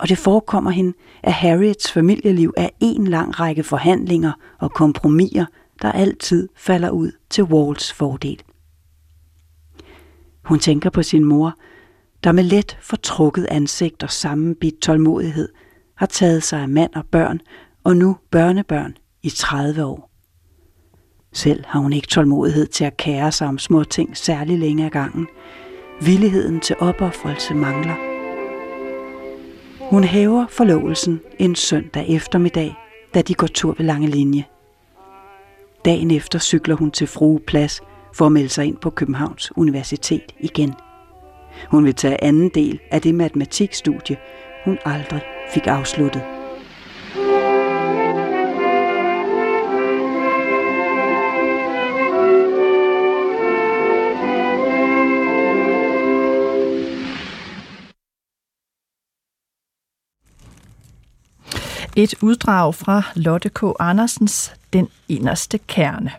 [0.00, 5.46] og det forekommer hende, at Harriets familieliv er en lang række forhandlinger og kompromiser,
[5.82, 8.42] der altid falder ud til Walls fordel.
[10.44, 11.54] Hun tænker på sin mor,
[12.24, 15.48] der med let fortrukket ansigt og sammenbit tålmodighed
[15.96, 17.40] har taget sig af mand og børn,
[17.84, 20.10] og nu børnebørn i 30 år.
[21.32, 24.90] Selv har hun ikke tålmodighed til at kære sig om små ting særlig længe ad
[24.90, 25.26] gangen.
[26.02, 28.09] Villigheden til opoffrelse mangler.
[29.90, 32.74] Hun hæver forlovelsen en søndag eftermiddag,
[33.14, 34.44] da de går tur ved lange linje.
[35.84, 37.80] Dagen efter cykler hun til Frue Plads
[38.14, 40.74] for at melde sig ind på Københavns Universitet igen.
[41.70, 44.16] Hun vil tage anden del af det matematikstudie,
[44.64, 45.22] hun aldrig
[45.54, 46.39] fik afsluttet.
[61.96, 63.62] Et uddrag fra Lotte K.
[63.78, 66.10] Andersens Den inderste kerne.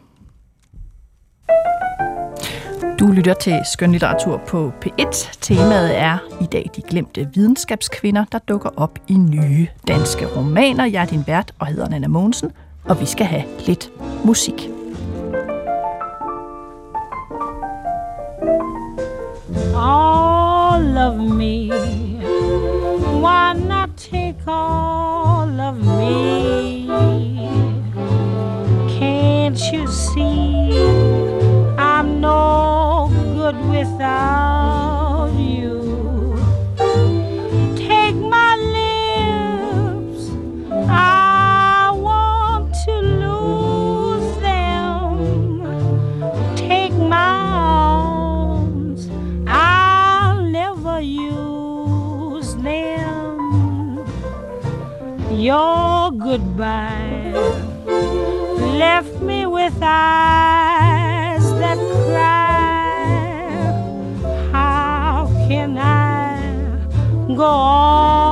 [3.00, 5.40] Du lytter til skønlitteratur på P1.
[5.42, 10.86] Temaet er i dag de glemte videnskabskvinder, der dukker op i nye danske romaner.
[10.86, 12.52] Jeg er din vært og hedder Nana Mogensen,
[12.86, 13.92] og vi skal have lidt
[14.26, 14.70] musik.
[19.76, 21.72] All of me,
[23.24, 25.21] why not take all
[25.60, 26.91] of me?
[56.32, 57.34] Goodbye
[58.80, 63.52] left me with eyes that cry.
[64.54, 66.40] How can I
[67.36, 68.31] go on,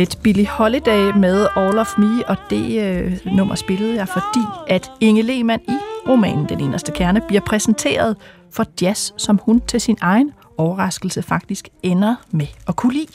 [0.00, 4.90] Lidt Billie Holiday med All of Me, og det øh, nummer spillede jeg, fordi at
[5.00, 5.76] Inge Lehmann i
[6.08, 8.16] romanen Den Eneste Kerne bliver præsenteret
[8.52, 13.06] for jazz, som hun til sin egen overraskelse faktisk ender med at kunne lide.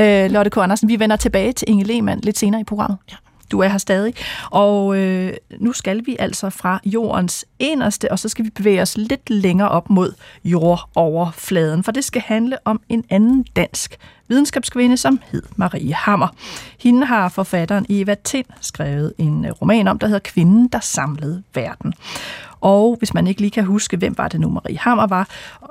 [0.00, 0.56] Øh, Lotte K.
[0.56, 2.98] Andersen, vi vender tilbage til Inge Lehmann lidt senere i programmet.
[3.10, 3.16] Ja.
[3.50, 4.14] Du er her stadig.
[4.50, 8.96] Og øh, nu skal vi altså fra jordens inderste, og så skal vi bevæge os
[8.96, 10.12] lidt længere op mod
[10.44, 16.28] jordoverfladen, for det skal handle om en anden dansk videnskabskvinde, som hed Marie Hammer.
[16.80, 21.42] Hende har forfatteren Eva Tind skrevet en øh, roman om, der hedder Kvinden, der samlede
[21.54, 21.94] verden.
[22.60, 25.28] Og hvis man ikke lige kan huske, hvem var det nu Marie Hammer var,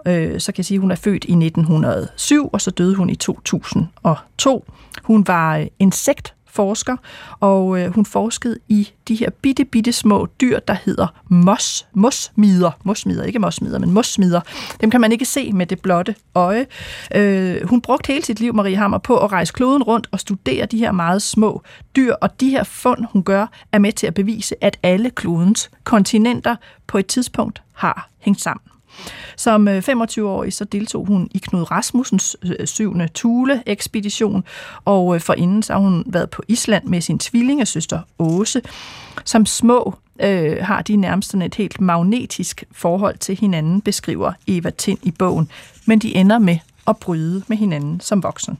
[0.07, 3.09] øh, så kan jeg sige, at hun er født i 1907, og så døde hun
[3.09, 4.65] i 2002.
[5.03, 6.97] Hun var øh, insekt forsker,
[7.39, 12.71] og øh, hun forskede i de her bitte, bitte små dyr, der hedder mos, mosmider.
[12.83, 14.41] Mosmider, ikke mosmider, men mosmider.
[14.81, 16.65] Dem kan man ikke se med det blotte øje.
[17.15, 20.65] Øh, hun brugte hele sit liv, Marie Hammer, på at rejse kloden rundt og studere
[20.65, 21.61] de her meget små
[21.95, 25.69] dyr, og de her fund, hun gør, er med til at bevise, at alle klodens
[25.83, 26.55] kontinenter
[26.87, 28.74] på et tidspunkt har hængt sammen.
[29.37, 34.43] Som øh, 25-årig så deltog hun i Knud Rasmussens øh, syvende Thule-ekspedition,
[34.85, 38.61] og øh, forinden så har hun været på Island med sin tvillingesøster Åse.
[39.25, 44.69] Som små øh, har de nærmest sådan et helt magnetisk forhold til hinanden, beskriver Eva
[44.69, 45.49] Tind i bogen,
[45.85, 48.57] men de ender med at bryde med hinanden som voksen.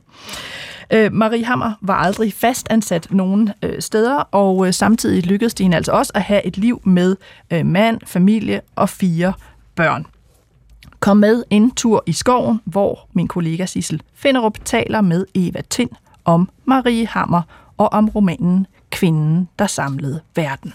[0.92, 5.76] Øh, Marie Hammer var aldrig fastansat nogen øh, steder, og øh, samtidig lykkedes det hende
[5.76, 7.16] altså også at have et liv med
[7.50, 9.32] øh, mand, familie og fire
[9.74, 10.06] børn.
[11.06, 15.90] Kom med en tur i skoven, hvor min kollega Sissel Finderup taler med Eva Tind
[16.24, 17.42] om Marie Hammer
[17.76, 20.72] og om romanen Kvinden, der samlede verden.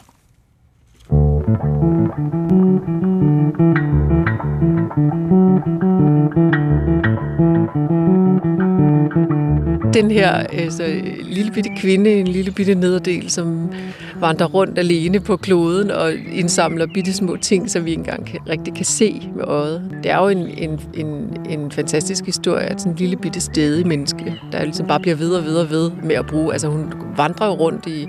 [9.93, 13.71] Den her øh, altså, øh, lille bitte kvinde, en lille bitte nederdel, som
[14.21, 18.73] vandrer rundt alene på kloden og indsamler bitte små ting, som vi engang kan, rigtig
[18.73, 19.91] kan se med øjet.
[20.03, 23.87] Det er jo en, en, en, en fantastisk historie, at sådan en lille bitte stedig
[23.87, 26.53] menneske, der ligesom bare bliver ved og ved og ved med at bruge.
[26.53, 28.07] Altså hun vandrer jo rundt i,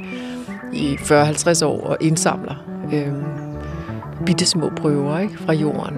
[0.72, 2.54] i 40-50 år og indsamler
[2.92, 3.12] øh,
[4.26, 5.96] bitte små prøver ikke, fra jorden.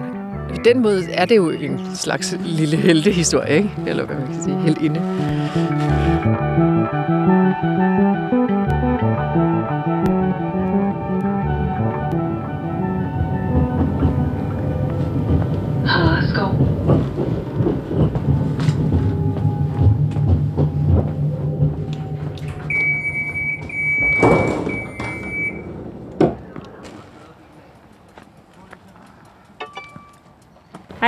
[0.49, 3.69] På den måde er det jo en slags lille heltehistorie, ikke?
[3.87, 6.04] eller hvad man kan sige, heldinde.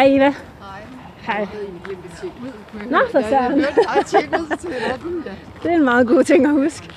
[0.08, 0.34] Hej Eva.
[1.22, 1.48] Hej.
[2.90, 3.60] Nå, for søren.
[5.64, 6.90] Det er en meget god ting at huske.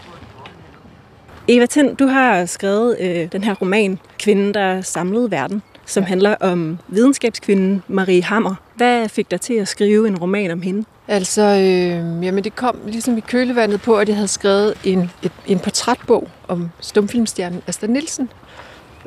[1.49, 6.35] Eva Tind, du har skrevet øh, den her roman, Kvinden, der samlede verden, som handler
[6.41, 8.55] om videnskabskvinden Marie Hammer.
[8.75, 10.85] Hvad fik dig til at skrive en roman om hende?
[11.09, 15.33] Altså, øh, jamen det kom ligesom i kølevandet på, at jeg havde skrevet en, et,
[15.47, 18.31] en portrætbog om stumfilmstjernen Asta Nielsen.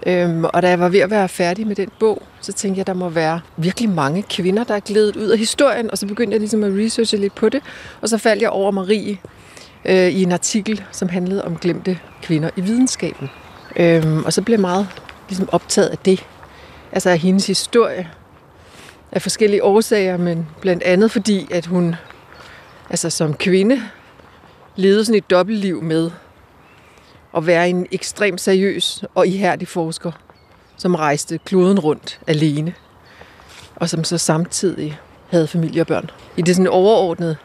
[0.06, 2.84] Øhm, og da jeg var ved at være færdig med den bog, så tænkte jeg,
[2.84, 5.92] at der må være virkelig mange kvinder, der er glædet ud af historien.
[5.92, 7.62] Og så begyndte jeg ligesom at researche lidt på det.
[8.02, 9.18] Og så faldt jeg over Marie
[9.86, 13.30] øh, i en artikel, som handlede om glemte kvinder i videnskaben.
[13.76, 14.88] Øhm, og så blev jeg meget
[15.30, 16.26] ligesom optaget af det.
[16.92, 18.10] Altså af hendes historie.
[19.12, 21.96] Af forskellige årsager, men blandt andet fordi, at hun
[22.90, 23.82] altså som kvinde
[24.76, 26.12] levede sådan et dobbeltliv med
[27.38, 30.12] at være en ekstremt seriøs og ihærdig forsker,
[30.78, 32.74] som rejste kloden rundt alene,
[33.76, 36.10] og som så samtidig havde familie og børn.
[36.38, 37.36] I det sådan overordnede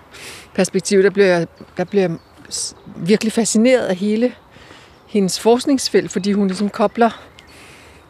[0.54, 1.46] perspektiv, der blev jeg,
[1.76, 2.10] der blev jeg
[2.96, 4.32] virkelig fascineret af hele
[5.06, 7.10] hendes forskningsfelt, fordi hun ligesom kobler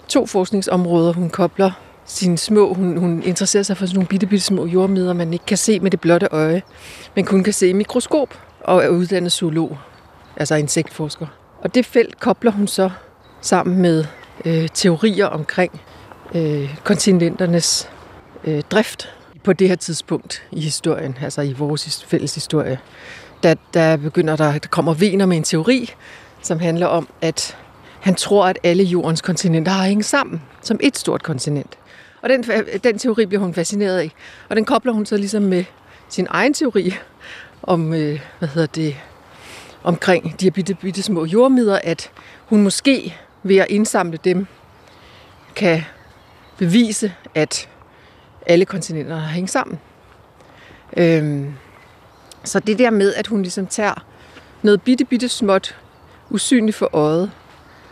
[0.09, 1.13] to forskningsområder.
[1.13, 1.71] Hun kobler
[2.05, 5.45] sine små, hun, hun interesserer sig for sådan nogle bitte, bitte små jordmeder, man ikke
[5.45, 6.63] kan se med det blotte øje,
[7.15, 9.79] men kun kan se i mikroskop, og er uddannet zoolog,
[10.37, 11.27] altså insektforsker.
[11.61, 12.91] Og det felt kobler hun så
[13.41, 14.05] sammen med
[14.45, 15.81] øh, teorier omkring
[16.35, 17.91] øh, kontinenternes
[18.45, 22.79] øh, drift på det her tidspunkt i historien, altså i vores fælles historie.
[23.43, 25.91] Der, der begynder der, der kommer Vener med en teori,
[26.43, 27.57] som handler om, at
[28.01, 31.79] han tror, at alle jordens kontinenter har hængt sammen som et stort kontinent.
[32.23, 32.45] Og den,
[32.85, 34.11] den teori bliver hun fascineret af.
[34.49, 35.65] Og den kobler hun så ligesom med
[36.09, 36.95] sin egen teori
[37.63, 38.97] om, øh, hvad hedder det,
[39.89, 42.11] omkring de her bitte, bitte små jordmidder, at
[42.47, 44.47] hun måske ved at indsamle dem
[45.57, 45.83] kan
[46.59, 47.69] bevise, at
[48.47, 49.79] alle kontinenter har hængt sammen.
[50.97, 51.55] Øhm,
[52.45, 54.05] så det der med, at hun ligesom tager
[54.63, 55.77] noget bitte, bitte småt,
[56.31, 57.31] usynligt for øjet,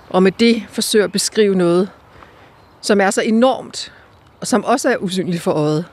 [0.09, 1.91] og med det forsøger at beskrive noget,
[2.81, 3.93] som er så enormt,
[4.41, 5.85] og som også er usynligt for øjet.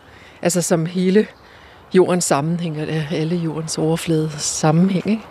[0.41, 1.27] Altså som hele
[1.93, 2.77] jordens sammenhæng,
[3.11, 5.07] alle jordens overflade sammenhæng.
[5.07, 5.23] Ikke?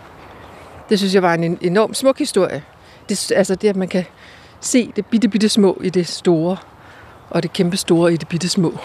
[0.93, 2.63] Det synes jeg var en enorm smuk historie.
[3.09, 4.05] Det, altså det, at man kan
[4.61, 6.57] se det bitte, bitte små i det store,
[7.31, 8.79] og det kæmpe store i det bitte små.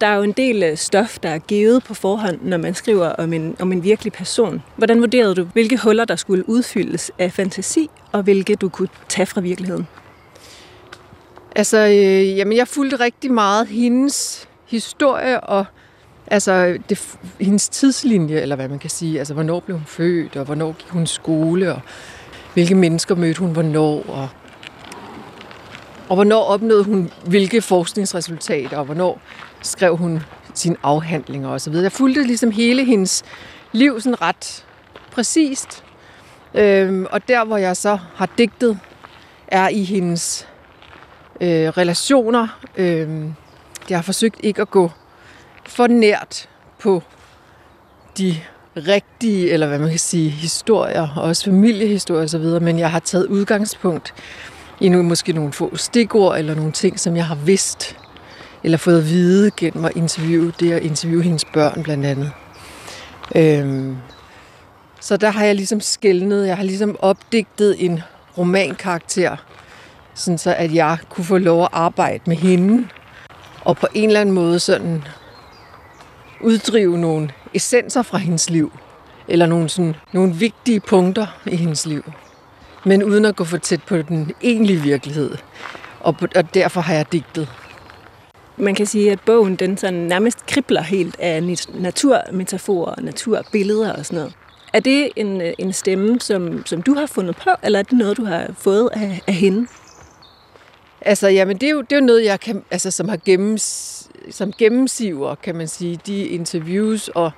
[0.00, 3.08] Der er jo en del øh, stof, der er givet på forhånd, når man skriver
[3.08, 4.62] om en, om en virkelig person.
[4.76, 9.26] Hvordan vurderede du, hvilke huller, der skulle udfyldes af fantasi, og hvilke du kunne tage
[9.26, 9.86] fra virkeligheden?
[11.56, 15.64] Altså, øh, jamen jeg fulgte rigtig meget hendes historie og
[16.30, 20.44] Altså, det, hendes tidslinje, eller hvad man kan sige, altså hvornår blev hun født, og
[20.44, 21.80] hvornår gik hun i skole, og
[22.54, 24.28] hvilke mennesker mødte hun hvornår, og,
[26.08, 29.20] og hvornår opnåede hun hvilke forskningsresultater, og hvornår
[29.62, 30.22] skrev hun
[30.54, 31.72] sine afhandlinger osv.
[31.72, 33.22] Jeg fulgte ligesom hele hendes
[33.72, 34.64] liv sådan ret
[35.10, 35.84] præcist.
[36.54, 38.78] Øhm, og der, hvor jeg så har digtet,
[39.48, 40.48] er i hendes
[41.40, 43.24] øh, relationer, øh,
[43.90, 44.90] jeg har forsøgt ikke at gå
[45.68, 47.02] for nært på
[48.18, 48.36] de
[48.76, 53.26] rigtige, eller hvad man kan sige, historier, og også familiehistorier osv., men jeg har taget
[53.26, 54.14] udgangspunkt
[54.80, 57.96] i nu, måske nogle få stikord, eller nogle ting, som jeg har vidst,
[58.64, 62.32] eller fået at vide gennem at interviewe det, og interviewe hendes børn blandt andet.
[63.34, 63.96] Øhm,
[65.00, 68.00] så der har jeg ligesom skældnet, jeg har ligesom opdigtet en
[68.38, 69.36] romankarakter,
[70.14, 72.88] sådan så at jeg kunne få lov at arbejde med hende,
[73.60, 75.04] og på en eller anden måde sådan
[76.40, 78.72] uddrive nogle essenser fra hendes liv,
[79.28, 82.04] eller nogle, sådan, nogle vigtige punkter i hendes liv,
[82.84, 85.30] men uden at gå for tæt på den egentlige virkelighed.
[86.00, 87.48] Og, og derfor har jeg digtet.
[88.56, 91.42] Man kan sige, at bogen den sådan nærmest kribler helt af
[91.74, 94.34] naturmetaforer og naturbilleder og sådan noget.
[94.72, 98.16] Er det en, en stemme, som, som du har fundet på, eller er det noget,
[98.16, 99.66] du har fået af, af hende?
[101.00, 104.07] Altså, jamen, det er jo, det er jo noget, jeg kan, altså, som har gennems,
[104.30, 107.30] som gennemsiver, kan man sige, de interviews og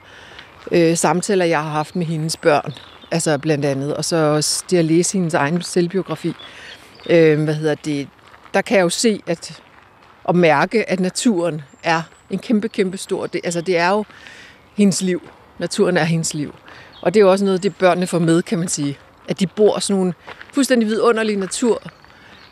[0.72, 2.72] øh, samtaler, jeg har haft med hendes børn.
[3.10, 3.94] Altså blandt andet.
[3.94, 6.32] Og så også det at læse hendes egen selvbiografi.
[7.10, 8.08] Øh, hvad hedder det?
[8.54, 9.62] Der kan jeg jo se at,
[10.24, 13.26] og mærke, at naturen er en kæmpe, kæmpe stor...
[13.26, 14.04] Det, altså det er jo
[14.76, 15.28] hendes liv.
[15.58, 16.54] Naturen er hendes liv.
[17.02, 18.98] Og det er jo også noget, det børnene får med, kan man sige.
[19.28, 20.14] At de bor sådan nogle
[20.54, 21.82] fuldstændig vidunderlige natur,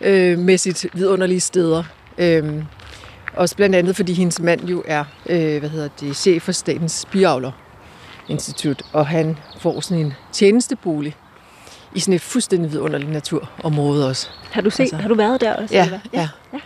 [0.00, 1.84] øh, mæssigt vidunderlige steder.
[2.18, 2.62] Øh,
[3.38, 7.06] også blandt andet, fordi hendes mand jo er øh, hvad hedder det, chef for Statens
[7.12, 7.52] Biavler
[8.28, 11.16] Institut, og han får sådan en tjenestebolig
[11.94, 14.28] i sådan et fuldstændig vidunderligt naturområde også.
[14.50, 15.74] Har du set, altså, har du været der også?
[15.74, 16.28] Ja, eller ja.
[16.52, 16.58] ja.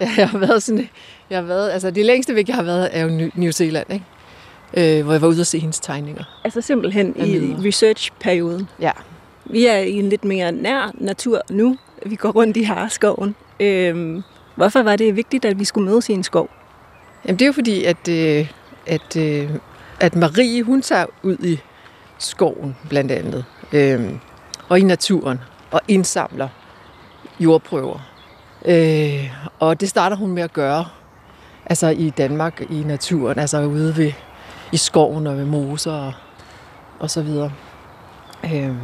[0.00, 0.10] ja.
[0.16, 0.88] jeg har været sådan,
[1.30, 4.98] jeg har været, altså det længste væk, jeg har været, er jo New Zealand, ikke?
[4.98, 6.24] Øh, hvor jeg var ude og se hendes tegninger.
[6.44, 8.68] Altså simpelthen i research-perioden?
[8.80, 8.90] Ja.
[9.44, 11.76] Vi er i en lidt mere nær natur nu.
[12.06, 13.34] Vi går rundt i Harskoven.
[13.60, 14.22] Øhm,
[14.54, 16.50] Hvorfor var det vigtigt, at vi skulle mødes i en skov?
[17.24, 18.52] Jamen, det er jo fordi, at, øh,
[18.86, 19.50] at, øh,
[20.00, 21.60] at Marie, hun tager ud i
[22.18, 24.12] skoven blandt andet, øh,
[24.68, 25.40] og i naturen,
[25.70, 26.48] og indsamler
[27.40, 27.98] jordprøver.
[28.64, 30.86] Øh, og det starter hun med at gøre,
[31.66, 34.12] altså i Danmark, i naturen, altså ude ved,
[34.72, 36.12] i skoven og ved moser og,
[36.98, 37.52] og så videre.
[38.44, 38.76] Øh,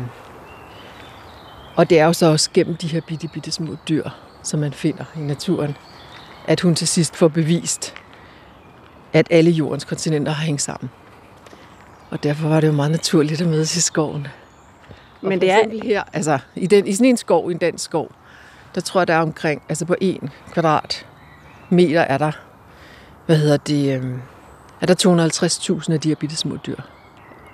[1.77, 4.11] og det er jo så også gennem de her bitte, bitte små dyr,
[4.43, 5.77] som man finder i naturen,
[6.47, 7.95] at hun til sidst får bevist,
[9.13, 10.91] at alle jordens kontinenter har hængt sammen.
[12.11, 14.27] Og derfor var det jo meget naturligt at mødes i skoven.
[15.21, 18.13] Men det er her, altså i, den, i sådan en skov, i en dansk skov,
[18.75, 21.07] der tror jeg, der er omkring, altså på en kvadrat
[21.71, 22.33] meter er der,
[23.27, 24.19] hvad hedder det, øh,
[24.81, 24.95] er der
[25.89, 26.77] 250.000 af de her bitte små dyr.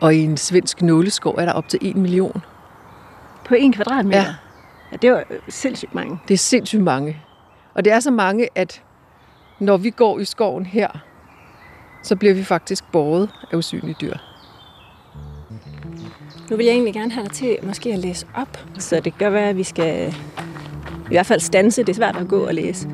[0.01, 2.43] Og i en svensk nåleskov er der op til 1 million.
[3.45, 4.19] På en kvadratmeter?
[4.19, 4.35] Ja.
[4.93, 6.19] Ja, det var sindssygt mange.
[6.29, 7.17] Det er sindssygt mange.
[7.75, 8.83] Og det er så mange, at
[9.61, 10.89] når vi går i skoven her,
[12.03, 14.15] så bliver vi faktisk båret af usynlige dyr.
[16.51, 19.33] Nu vil jeg egentlig gerne have dig til måske at læse op, så det kan
[19.33, 20.15] være, at vi skal
[21.05, 21.83] i hvert fald stanse.
[21.83, 22.89] Det er svært at gå og læse.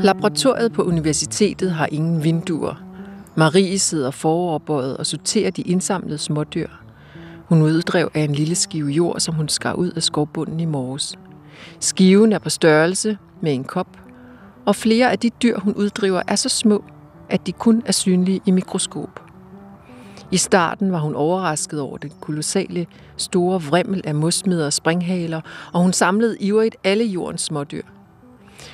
[0.00, 2.87] Laboratoriet på universitetet har ingen vinduer,
[3.38, 6.68] Marie sidder foroverbøjet og sorterer de indsamlede smådyr.
[7.48, 11.14] Hun uddrev af en lille skive jord, som hun skar ud af skovbunden i morges.
[11.80, 13.86] Skiven er på størrelse med en kop,
[14.66, 16.84] og flere af de dyr, hun uddriver, er så små,
[17.30, 19.20] at de kun er synlige i mikroskop.
[20.30, 25.40] I starten var hun overrasket over den kolossale store vrimmel af mosmider og springhaler,
[25.72, 27.82] og hun samlede ivrigt alle jordens smådyr.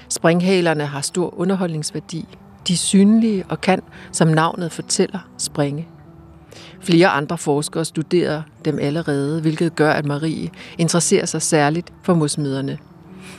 [0.09, 2.29] Springhalerne har stor underholdningsværdi,
[2.69, 3.81] de er synlige og kan,
[4.13, 5.89] som navnet fortæller, springe.
[6.81, 12.79] Flere andre forskere studerer dem allerede, hvilket gør, at Marie interesserer sig særligt for mosmiderne,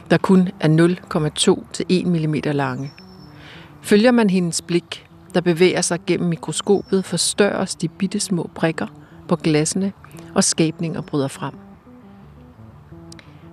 [0.09, 0.67] der kun er
[1.57, 2.91] 0,2 til 1 mm lange.
[3.81, 8.88] Følger man hendes blik, der bevæger sig gennem mikroskopet, forstørres de bitte små prikker
[9.27, 9.93] på glassene,
[10.35, 11.53] og skabninger bryder frem.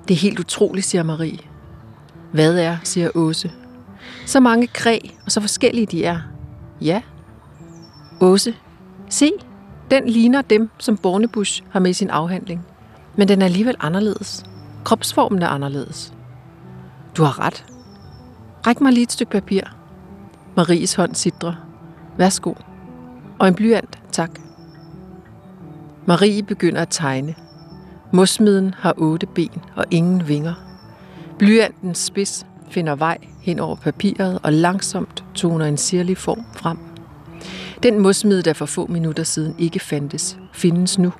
[0.09, 1.39] Det er helt utroligt, siger Marie.
[2.33, 3.51] Hvad er, siger Åse,
[4.27, 6.21] så mange kræ, og så forskellige de er.
[6.81, 7.03] Ja.
[8.21, 8.55] Åse,
[9.09, 9.31] se,
[9.91, 12.67] den ligner dem, som Bornebusch har med i sin afhandling.
[13.17, 14.45] Men den er alligevel anderledes.
[14.85, 16.15] Kropsformen er anderledes.
[17.17, 17.65] Du har ret.
[18.67, 19.63] Ræk mig lige et stykke papir.
[20.57, 21.55] Maries hånd sidder.
[22.19, 22.55] Værsgo.
[23.39, 24.31] Og en blyant, tak.
[26.07, 27.35] Marie begynder at tegne.
[28.13, 30.55] Mosmiden har otte ben og ingen vinger.
[31.39, 36.79] Blyantens spids finder vej hen over papiret og langsomt toner en sirlig form frem.
[37.83, 41.13] Den mosmid, der for få minutter siden ikke fandtes, findes nu.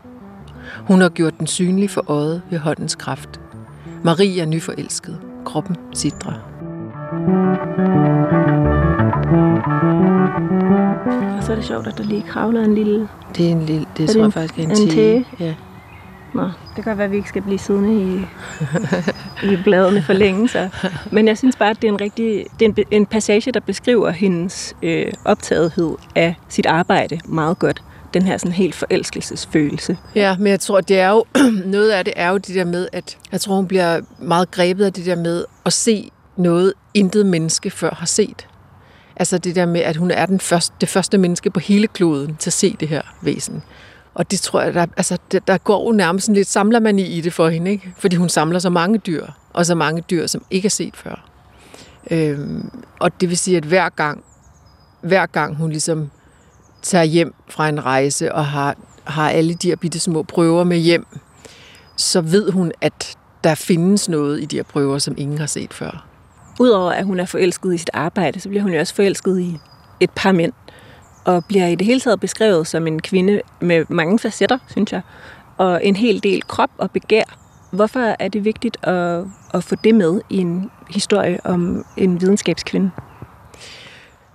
[0.87, 3.41] Hun har gjort den synlig for øjet ved håndens kraft.
[4.05, 5.19] Marie er nyforelsket.
[5.45, 6.49] Kroppen sidrer.
[11.39, 13.09] Og så er det sjovt, at der lige kravler en lille...
[13.37, 15.27] Det er en lille, det Er tror det jeg en- faktisk er en, en tæge?
[15.41, 15.55] Ja.
[16.35, 18.27] Nå, det kan godt være, at vi ikke skal blive siddende i,
[19.53, 20.49] i bladene for længe.
[20.49, 20.69] Så.
[21.11, 23.61] Men jeg synes bare, at det er en, rigtig, det er en, en passage, der
[23.61, 27.83] beskriver hendes øh, optagethed af sit arbejde meget godt.
[28.15, 29.99] Den her sådan helt forelskelsesfølelse.
[30.15, 31.25] Ja, men jeg tror, det er jo,
[31.77, 34.85] noget af det er jo det der med, at jeg tror, hun bliver meget grebet
[34.85, 38.47] af det der med at se noget, intet menneske før har set.
[39.17, 42.37] Altså det der med, at hun er den første, det første menneske på hele kloden
[42.37, 43.63] til at se det her væsen.
[44.15, 47.21] Og det tror jeg, der, altså, der, der går jo nærmest sådan lidt samlermani i
[47.21, 47.95] det for hende, ikke?
[47.99, 51.25] Fordi hun samler så mange dyr, og så mange dyr, som ikke er set før.
[52.11, 54.25] Øhm, og det vil sige, at hver gang,
[55.01, 56.11] hver gang hun ligesom
[56.83, 60.79] tager hjem fra en rejse og har, har alle de her bitte små prøver med
[60.79, 61.07] hjem,
[61.97, 65.75] så ved hun, at der findes noget i de her prøver, som ingen har set
[65.75, 66.07] før.
[66.61, 69.59] Udover at hun er forelsket i sit arbejde, så bliver hun jo også forelsket i
[70.01, 70.53] et par mænd.
[71.25, 75.01] Og bliver i det hele taget beskrevet som en kvinde med mange facetter, synes jeg.
[75.57, 77.25] Og en hel del krop og begær.
[77.71, 82.91] Hvorfor er det vigtigt at, at få det med i en historie om en videnskabskvinde?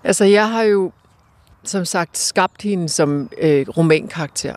[0.04, 0.92] Altså, jeg har jo
[1.64, 4.56] som sagt skabt hende som øh, romankarakter.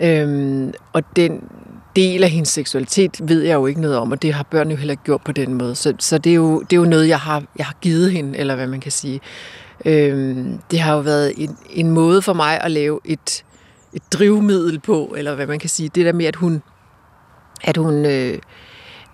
[0.00, 1.48] Øhm, og den
[1.96, 4.76] del af hendes seksualitet ved jeg jo ikke noget om, og det har børn jo
[4.76, 5.74] heller ikke gjort på den måde.
[5.74, 8.38] Så, så det, er jo, det er jo noget, jeg har, jeg har givet hende,
[8.38, 9.20] eller hvad man kan sige.
[9.86, 13.44] Øhm, det har jo været en, en måde for mig at lave et,
[13.92, 15.88] et drivmiddel på, eller hvad man kan sige.
[15.88, 16.62] Det der med, at hun,
[17.64, 18.38] at hun øh,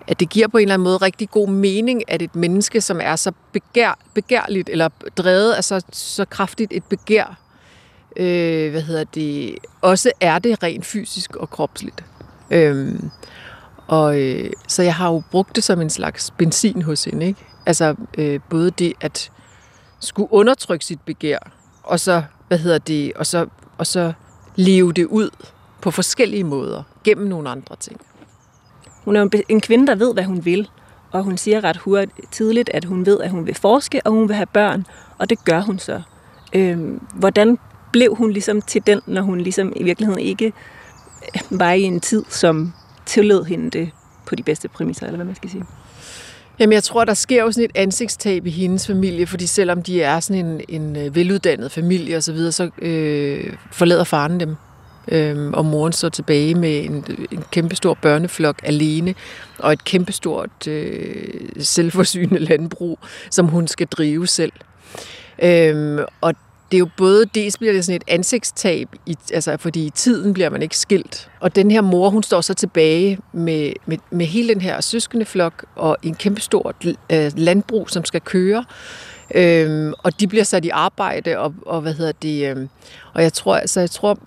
[0.07, 2.99] at det giver på en eller anden måde rigtig god mening, at et menneske, som
[3.03, 7.39] er så begær, begærligt, eller drevet af så, så kraftigt et begær,
[8.17, 12.03] øh, hvad hedder det, også er det rent fysisk og kropsligt.
[12.51, 13.09] Øhm,
[13.87, 17.45] og øh, så jeg har jo brugt det som en slags benzin hos hende, ikke?
[17.65, 19.31] Altså øh, både det at
[20.03, 21.39] skulle undertrykke sit begær,
[21.83, 23.47] og så, hvad hedder det, og så,
[23.77, 24.13] og så
[24.55, 25.29] leve det ud
[25.81, 28.01] på forskellige måder, gennem nogle andre ting.
[29.05, 30.69] Hun er en en kvinde, der ved, hvad hun vil.
[31.11, 34.27] Og hun siger ret hurtigt tidligt, at hun ved, at hun vil forske, og hun
[34.27, 34.85] vil have børn.
[35.17, 36.01] Og det gør hun så.
[36.53, 37.57] Øhm, hvordan
[37.91, 40.53] blev hun ligesom til den, når hun ligesom i virkeligheden ikke
[41.35, 42.73] øh, var i en tid, som
[43.05, 43.91] tillod hende det
[44.25, 45.65] på de bedste præmisser, eller hvad man skal sige?
[46.63, 50.01] Jamen, jeg tror, der sker jo sådan et ansigtstab i hendes familie, fordi selvom de
[50.01, 54.55] er sådan en, en øh, veluddannet familie og så videre, så øh, forlader faren dem.
[55.07, 59.15] Øhm, og moren står tilbage med en, en kæmpestor børneflok alene,
[59.59, 62.99] og et kæmpestort øh, selvforsynende landbrug,
[63.31, 64.53] som hun skal drive selv.
[65.43, 66.33] Øhm, og
[66.73, 70.33] det er jo både, dels bliver det sådan et ansigtstab, i, altså fordi i tiden
[70.33, 71.29] bliver man ikke skilt.
[71.39, 75.65] Og den her mor, hun står så tilbage med, med, med hele den her søskendeflok
[75.75, 76.75] og en kæmpestort
[77.11, 78.65] øh, landbrug, som skal køre.
[79.35, 82.69] Øhm, og de bliver sat i arbejde, og, og hvad hedder det, øhm,
[83.13, 84.19] og jeg tror, altså, jeg tror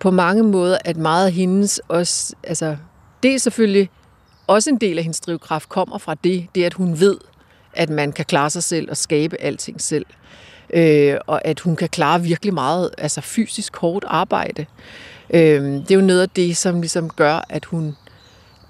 [0.00, 2.76] på mange måder, at meget af hendes også, altså,
[3.22, 3.90] det er selvfølgelig
[4.46, 7.16] også en del af hendes drivkraft kommer fra det, det at hun ved,
[7.72, 10.06] at man kan klare sig selv og skabe alting selv.
[10.74, 14.66] Øh, og at hun kan klare virkelig meget altså fysisk hårdt arbejde.
[15.30, 17.96] Øh, det er jo noget af det, som ligesom gør, at hun,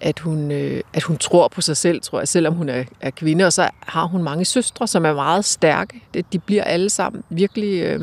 [0.00, 3.10] at hun, øh, at hun tror på sig selv, tror jeg, selvom hun er, er
[3.10, 3.44] kvinde.
[3.46, 6.02] Og så har hun mange søstre, som er meget stærke.
[6.14, 7.80] Det- De bliver alle sammen virkelig...
[7.82, 8.00] Øh,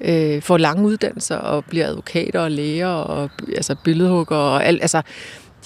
[0.00, 4.82] øh, får lange uddannelser og bliver advokater og læger og altså billedhugger og alt.
[4.82, 5.02] Altså,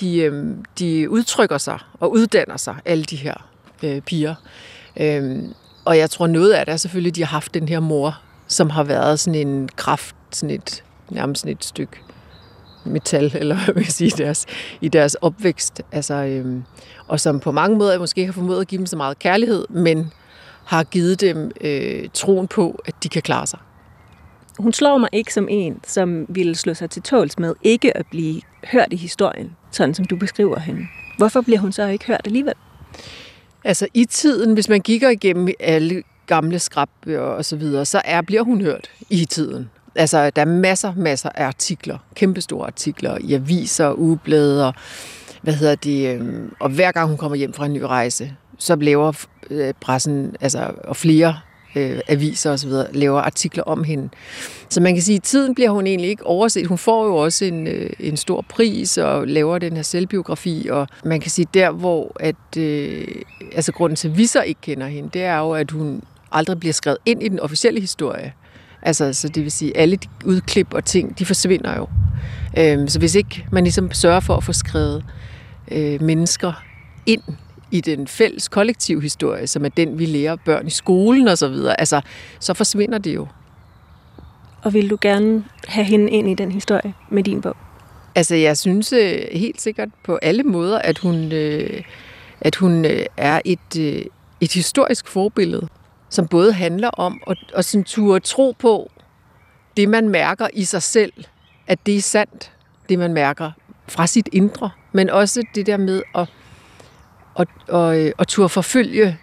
[0.00, 0.44] de, øh,
[0.78, 3.34] de udtrykker sig og uddanner sig, alle de her
[3.82, 4.34] øh, piger.
[5.00, 5.38] Øh,
[5.88, 8.18] og jeg tror noget af det er selvfølgelig, at de har haft den her mor,
[8.46, 11.96] som har været sådan en kraft, sådan et, nærmest sådan et stykke
[12.84, 14.46] metal, eller hvad man kan sige, deres,
[14.80, 15.82] i deres opvækst.
[15.92, 16.64] Altså, øhm,
[17.06, 20.12] og som på mange måder måske har formået at give dem så meget kærlighed, men
[20.64, 23.58] har givet dem øh, troen på, at de kan klare sig.
[24.58, 28.06] Hun slår mig ikke som en, som ville slå sig til tåls med ikke at
[28.10, 30.86] blive hørt i historien, sådan som du beskriver hende.
[31.18, 32.54] Hvorfor bliver hun så ikke hørt alligevel?
[33.64, 38.22] Altså i tiden, hvis man kigger igennem alle gamle skrabbøger og så videre, så er,
[38.22, 39.70] bliver hun hørt i tiden.
[39.94, 44.74] Altså, der er masser, masser af artikler, kæmpestore artikler i aviser, ugeblade og
[45.42, 48.76] hvad hedder det, øhm, og hver gang hun kommer hjem fra en ny rejse, så
[48.76, 51.38] laver øh, pressen, altså, og flere
[51.78, 54.08] øh, aviser osv., laver artikler om hende.
[54.68, 56.66] Så man kan sige, at tiden bliver hun egentlig ikke overset.
[56.66, 60.88] Hun får jo også en, øh, en stor pris og laver den her selvbiografi, og
[61.04, 63.06] man kan sige, der hvor at, øh,
[63.52, 66.02] altså grunden til, at vi så ikke kender hende, det er jo, at hun
[66.32, 68.32] aldrig bliver skrevet ind i den officielle historie.
[68.82, 71.86] Altså, så det vil sige, alle de udklip og ting, de forsvinder jo.
[72.58, 75.04] Øhm, så hvis ikke man ligesom sørger for at få skrevet
[75.70, 76.52] øh, mennesker
[77.06, 77.22] ind
[77.70, 81.48] i den fælles kollektiv historie, som er den, vi lærer børn i skolen og så
[81.48, 82.00] videre, altså,
[82.40, 83.26] så forsvinder det jo.
[84.62, 87.56] Og vil du gerne have hende ind i den historie med din bog?
[88.14, 91.82] Altså, jeg synes øh, helt sikkert på alle måder, at hun, øh,
[92.40, 94.04] at hun øh, er et, øh,
[94.40, 95.68] et historisk forbillede,
[96.10, 98.90] som både handler om at, at sådan turde tro på
[99.76, 101.12] det, man mærker i sig selv,
[101.66, 102.52] at det er sandt,
[102.88, 103.50] det man mærker
[103.88, 106.28] fra sit indre, men også det der med at,
[107.38, 109.16] og, og, og turde forfølge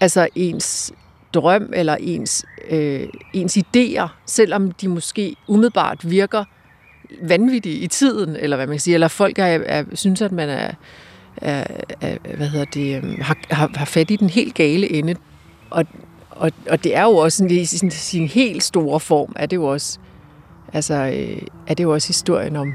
[0.00, 0.92] altså ens
[1.34, 6.44] drøm eller ens, øh, ens idéer, selvom de måske umiddelbart virker
[7.22, 10.48] vanvittige i tiden, eller hvad man kan sige, eller folk er, er, synes, at man
[10.48, 10.70] er,
[11.36, 11.64] er,
[12.00, 15.14] er hvad hedder det, øhm, har, har, har fat i den helt gale ende.
[15.70, 15.84] Og,
[16.30, 19.64] og, og det er jo også i sin, sin helt store form, er det jo
[19.64, 19.98] også,
[20.72, 22.72] altså, øh, er det jo også historien om,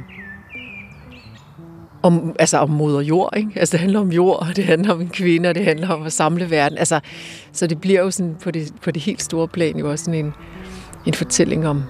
[2.04, 3.51] om, altså om moder jord, ikke?
[3.56, 6.04] Altså det handler om jord, og det handler om en kvinde, og det handler om
[6.04, 6.78] at samle verden.
[6.78, 6.99] Altså,
[7.54, 10.26] så det bliver jo sådan på det, på det helt store plan jo også sådan
[10.26, 10.34] en,
[11.06, 11.84] en fortælling om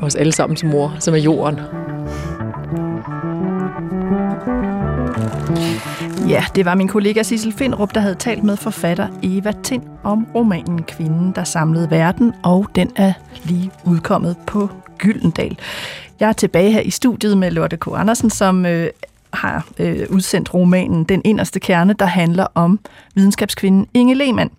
[0.00, 1.58] os alle sammen som mor, som er jorden.
[6.28, 10.26] Ja, det var min kollega Sissel Findrup, der havde talt med forfatter Eva Tind om
[10.34, 13.12] romanen Kvinden, der samlede verden, og den er
[13.44, 14.68] lige udkommet på
[14.98, 15.58] Gyldendal.
[16.20, 17.86] Jeg er tilbage her i studiet med Lotte K.
[17.94, 18.88] Andersen, som øh,
[19.32, 22.80] har øh, udsendt romanen Den inderste kerne, der handler om
[23.14, 24.50] videnskabskvinden Inge Lehmann.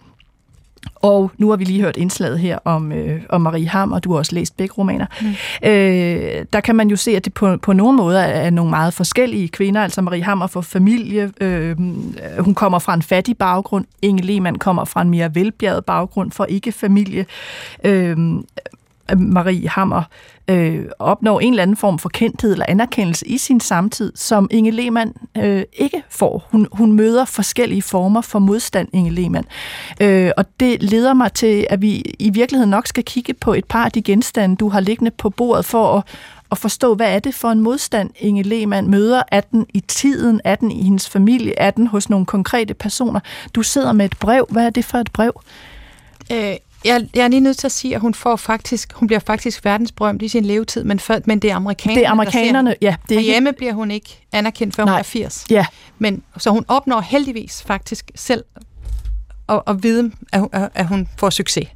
[0.96, 4.12] Og nu har vi lige hørt indslaget her om, øh, om Marie Ham, og du
[4.12, 5.06] har også læst begge romaner.
[5.22, 5.28] Mm.
[5.70, 8.94] Øh, der kan man jo se, at det på, på nogle måder er nogle meget
[8.94, 9.84] forskellige kvinder.
[9.84, 11.78] Altså Marie Hammer får familie, øh,
[12.40, 13.86] hun kommer fra en fattig baggrund.
[14.02, 17.26] Inge Lehmann kommer fra en mere velbjerget baggrund for ikke familie.
[17.84, 18.18] Øh,
[19.18, 20.04] Marie Hammer
[20.48, 24.72] øh, opnår en eller anden form for kendthed eller anerkendelse i sin samtid, som Inge
[24.72, 26.48] Lehmann øh, ikke får.
[26.52, 29.46] Hun, hun møder forskellige former for modstand, Inge Lehmann.
[30.02, 33.66] Øh, og det leder mig til, at vi i virkeligheden nok skal kigge på et
[33.66, 36.04] par af de genstande, du har liggende på bordet for at,
[36.52, 39.24] at forstå, hvad er det for en modstand, Inge Lehmann møder?
[39.32, 40.42] Er den i tiden?
[40.44, 41.60] Er den i hendes familie?
[41.60, 43.20] Er den hos nogle konkrete personer?
[43.56, 44.48] Du sidder med et brev.
[44.50, 45.42] Hvad er det for et brev?
[46.32, 49.20] Øh, jeg, jeg er lige nødt til at sige, at hun får faktisk, hun bliver
[49.20, 52.96] faktisk verdensberømt i sin levetid, men, for, men det er amerikanerne, Det er amerikanerne, ja.
[53.10, 53.58] Det er Hjemme ikke...
[53.58, 54.94] bliver hun ikke anerkendt, før Nej.
[54.94, 55.46] hun er 80.
[55.50, 55.66] Ja.
[56.00, 58.44] Men, så hun opnår heldigvis faktisk selv
[59.50, 61.68] at, at vide, at, hun- at hun får succes.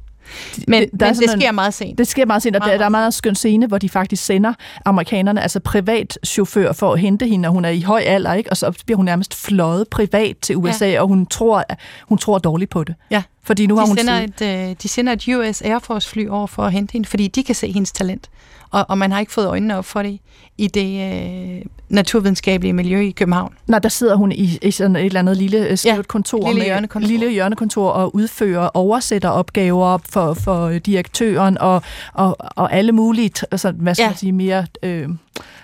[0.68, 1.98] Men, Det- der er men det sådan en- sker meget sent.
[1.98, 4.24] Det sker meget sent, og Meget, der, der er meget skøn scene, hvor de faktisk
[4.24, 4.52] sender
[4.84, 8.50] amerikanerne, altså privatchauffør for at hente hende, og hun er i høj alder, ikke?
[8.50, 11.00] og så bliver hun nærmest fløjet privat til USA, ja.
[11.02, 11.64] og hun tror,
[12.08, 12.94] hun tror dårligt på det.
[13.10, 13.22] Ja.
[13.44, 16.28] Fordi nu har de, hun sender et, øh, de sender et US Air Force fly
[16.28, 18.30] over for at hente hende, fordi de kan se hendes talent.
[18.70, 20.18] Og, og man har ikke fået øjnene op for det
[20.58, 21.12] i det
[21.56, 23.54] øh, naturvidenskabelige miljø i København.
[23.66, 26.46] Nej, der sidder hun i, i sådan et eller andet lille øh, skævt Ja, kontor,
[26.46, 27.08] lille med, hjørnekontor.
[27.08, 31.82] lille hjørnekontor og udfører oversætter opgaver for, for direktøren og,
[32.14, 34.08] og, og alle mulige, altså, hvad skal Ja.
[34.08, 35.08] man sige, mere øh,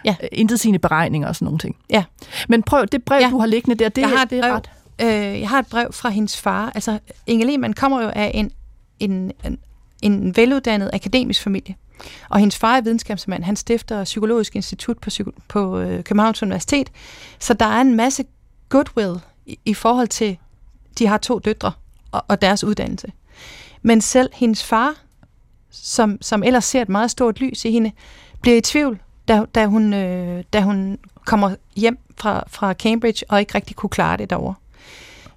[0.05, 0.15] Ja.
[0.23, 0.27] ja.
[0.33, 1.77] intetsigende beregninger og sådan nogle ting.
[1.91, 2.05] Ja.
[2.49, 3.29] Men prøv, det brev, Ja.
[3.31, 4.71] du har liggende der, det, jeg har et det er brev, ret.
[5.35, 6.73] Øh, jeg har et brev fra hendes far.
[6.75, 8.51] Altså, Inge Lehmann kommer jo af en,
[9.01, 9.59] en, en,
[10.03, 11.75] en veluddannet akademisk familie.
[12.29, 13.45] Og hendes far er videnskabsmand.
[13.45, 16.91] Han stifter Psykologisk Institut på, psyko- på øh, Københavns Universitet.
[17.39, 18.25] Så der er en masse
[18.69, 20.39] goodwill i, i forhold til,
[20.99, 21.73] de har to døtre
[22.13, 23.13] og, og deres uddannelse.
[23.83, 24.95] Men selv hendes far,
[25.71, 27.93] som, som ellers ser et meget stort lys i hende,
[28.43, 33.41] bliver i tvivl, da, da, hun, øh, da hun kommer hjem fra, fra Cambridge og
[33.41, 34.55] ikke rigtig kunne klare det derovre.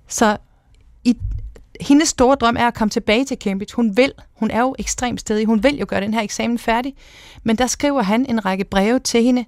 [0.08, 0.38] Så
[1.82, 3.76] hendes store drøm er at komme tilbage til Cambridge.
[3.76, 4.12] Hun vil.
[4.34, 5.46] Hun er jo ekstremt stedig.
[5.46, 6.96] Hun vil jo gøre den her eksamen færdig.
[7.44, 9.46] Men der skriver han en række breve til hende,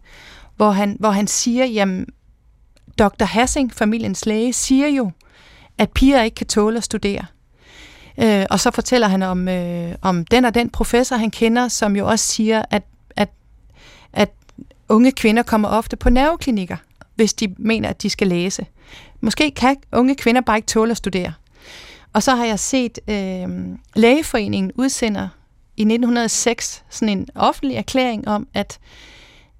[0.55, 2.07] hvor han, hvor han siger, jamen,
[2.99, 3.25] Dr.
[3.25, 5.11] Hassing, familiens læge, siger jo,
[5.77, 7.25] at piger ikke kan tåle at studere.
[8.19, 11.95] Øh, og så fortæller han om, øh, om den og den professor, han kender, som
[11.95, 12.83] jo også siger, at,
[13.15, 13.29] at,
[14.13, 14.31] at
[14.89, 16.77] unge kvinder kommer ofte på nerveklinikker,
[17.15, 18.65] hvis de mener, at de skal læse.
[19.21, 21.33] Måske kan unge kvinder bare ikke tåle at studere.
[22.19, 23.49] Og så har jeg set øh,
[23.95, 25.27] Lægeforeningen udsender
[25.77, 28.79] i 1906 sådan en offentlig erklæring om, at,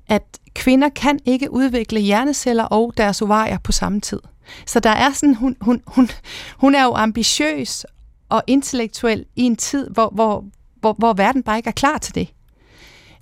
[0.08, 4.20] at kvinder kan ikke udvikle hjerneceller og deres ovarier på samme tid.
[4.66, 6.10] Så der er sådan, hun, hun, hun,
[6.58, 7.86] hun er jo ambitiøs
[8.30, 10.46] og intellektuel i en tid, hvor, hvor,
[10.80, 12.34] hvor, hvor verden bare ikke er klar til det.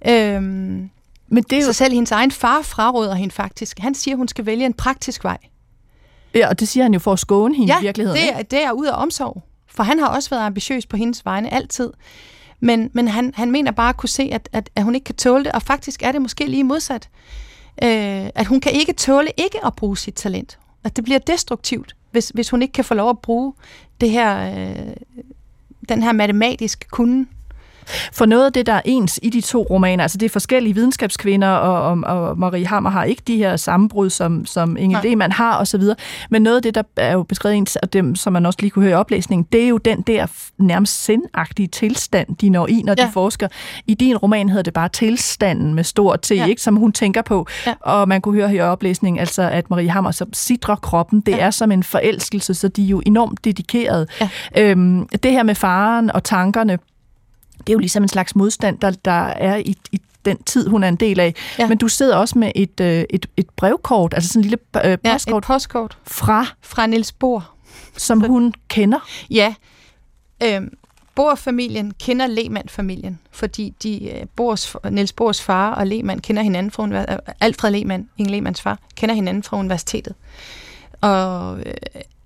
[0.07, 0.89] Øhm,
[1.27, 3.79] Men det er jo, så selv hendes egen far fraråder hende faktisk.
[3.79, 5.37] Han siger, hun skal vælge en praktisk vej.
[6.37, 8.21] Ja, og det siger han jo for at skåne hende i virkeligheden.
[8.21, 9.43] det er, det er ud af omsorg.
[9.67, 11.93] For han har også været ambitiøs på hendes vegne altid.
[12.59, 15.15] Men, men han, han mener bare at kunne se, at, at, at hun ikke kan
[15.15, 17.09] tåle det, og faktisk er det måske lige modsat.
[17.83, 20.59] Øh, at hun kan ikke tåle ikke at bruge sit talent.
[20.83, 23.53] At det bliver destruktivt, hvis, hvis hun ikke kan få lov at bruge
[24.01, 24.93] det her, øh,
[25.89, 27.25] den her matematiske kunde.
[28.13, 30.73] For noget af det, der er ens i de to romaner, altså det er forskellige
[30.73, 34.97] videnskabskvinder, og, og, og Marie Hammer har ikke de her sammenbrud, som, som Inge.
[35.03, 35.81] Lehmann har osv.,
[36.29, 38.71] men noget af det, der er jo beskrevet ens, og dem, som man også lige
[38.71, 40.27] kunne høre i oplæsningen, det er jo den der
[40.57, 43.05] nærmest sindagtige tilstand, de når i, når ja.
[43.05, 43.47] De forsker.
[43.87, 46.45] I din roman hedder det bare tilstanden med stor T, ja.
[46.45, 47.73] Ikke, som hun tænker på, Ja.
[47.81, 51.31] og man kunne høre her i oplæsningen, altså at Marie Hammer så sidrer kroppen, det
[51.31, 51.37] ja.
[51.37, 51.45] Ja.
[51.45, 54.07] er som en forelskelse, så de er jo enormt dedikerede.
[54.21, 54.29] Ja.
[54.57, 56.79] Øhm, det her med faren og tankerne,
[57.67, 60.83] det er jo ligesom en slags modstand, der, der er i, i den tid, hun
[60.83, 61.33] er en del af.
[61.57, 61.63] Ja.
[61.63, 61.69] Ja.
[61.69, 64.97] Men du sidder også med et, øh, et, et brevkort, altså sådan en lille øh,
[65.05, 67.53] Ja, postkort et postkort fra, fra Niels Bohr.
[67.97, 68.99] som hun kender.
[69.29, 69.53] Ja,
[70.43, 70.69] øhm,
[71.15, 76.83] Bohr-familien kender Lehmann-familien, fordi de, øh, Bohrs, Niels Bohrs far og Lehmann kender hinanden fra
[76.83, 80.13] univers- Alfred Lehmann, Inge Lehmanns far, kender hinanden fra universitetet.
[81.01, 81.73] Og øh,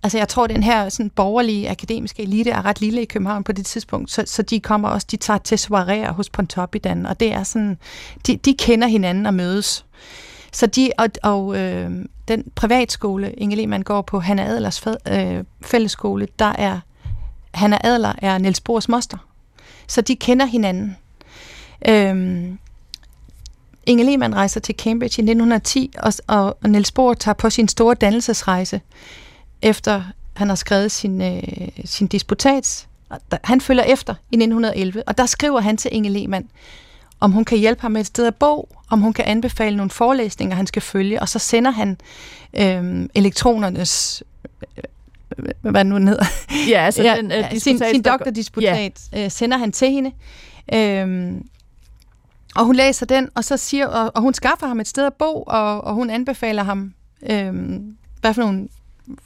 [0.04, 3.52] altså jeg tror, den her sådan, borgerlige akademiske elite er ret lille i København på
[3.52, 7.34] det tidspunkt, så, så de kommer også, de tager til soiréer hos Pontoppidan, og det
[7.34, 7.78] er sådan,
[8.28, 9.86] de, de kender hinanden og mødes.
[10.54, 11.92] Så de, og, og øh,
[12.28, 16.80] den privatskole, Inge Lehmann går på, Hanna Adlers fæ, øh, fællesskole, der er
[17.54, 19.18] Hanna Adler er Niels Bohrs moster.
[19.88, 20.98] Så de kender hinanden.
[21.88, 22.48] Øh,
[23.86, 27.68] Inge Lehmann rejser til Cambridge i 1910, og, og, og Niels Bohr tager på sin
[27.68, 28.82] store dannelsesrejse,
[29.62, 30.04] efter
[30.34, 31.44] han har skrevet sin, øh,
[31.86, 32.88] sin disputats.
[33.44, 36.50] Han følger efter i 1911, og der skriver han til Inge Lehmann,
[37.20, 39.90] om hun kan hjælpe ham med et sted at bo, om hun kan anbefale nogle
[39.90, 41.98] forelæsninger, han skal følge, og så sender han
[42.54, 44.24] øh, elektronernes,
[45.38, 46.26] øh, hvad nu den hedder,
[46.70, 49.26] Ja, altså ja, den, øh, sin, sin doktordisputat ja.
[49.26, 50.12] øh, sender han til hende.
[50.74, 51.46] Øhm,
[52.56, 55.14] og hun læser den, og så siger, og, og hun skaffer ham et sted at
[55.14, 56.94] bo, og, og hun anbefaler ham,
[57.30, 58.68] øhm, hvad for nogle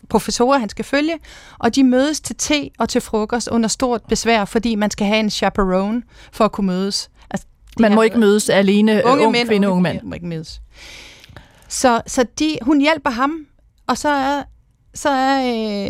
[0.10, 1.14] professorer han skal følge,
[1.60, 5.20] og de mødes til te og til frokost under stort besvær, fordi man skal have
[5.20, 6.02] en chaperone
[6.32, 7.10] for at kunne mødes.
[7.30, 7.48] Altså,
[7.80, 10.02] Man må ikke mødes alene, unge ung mænd, kvinde, unge mand.
[10.04, 10.62] må ikke mødes.
[11.68, 13.48] Så, så de, hun hjælper ham,
[13.88, 14.44] og så er,
[14.94, 15.38] så er,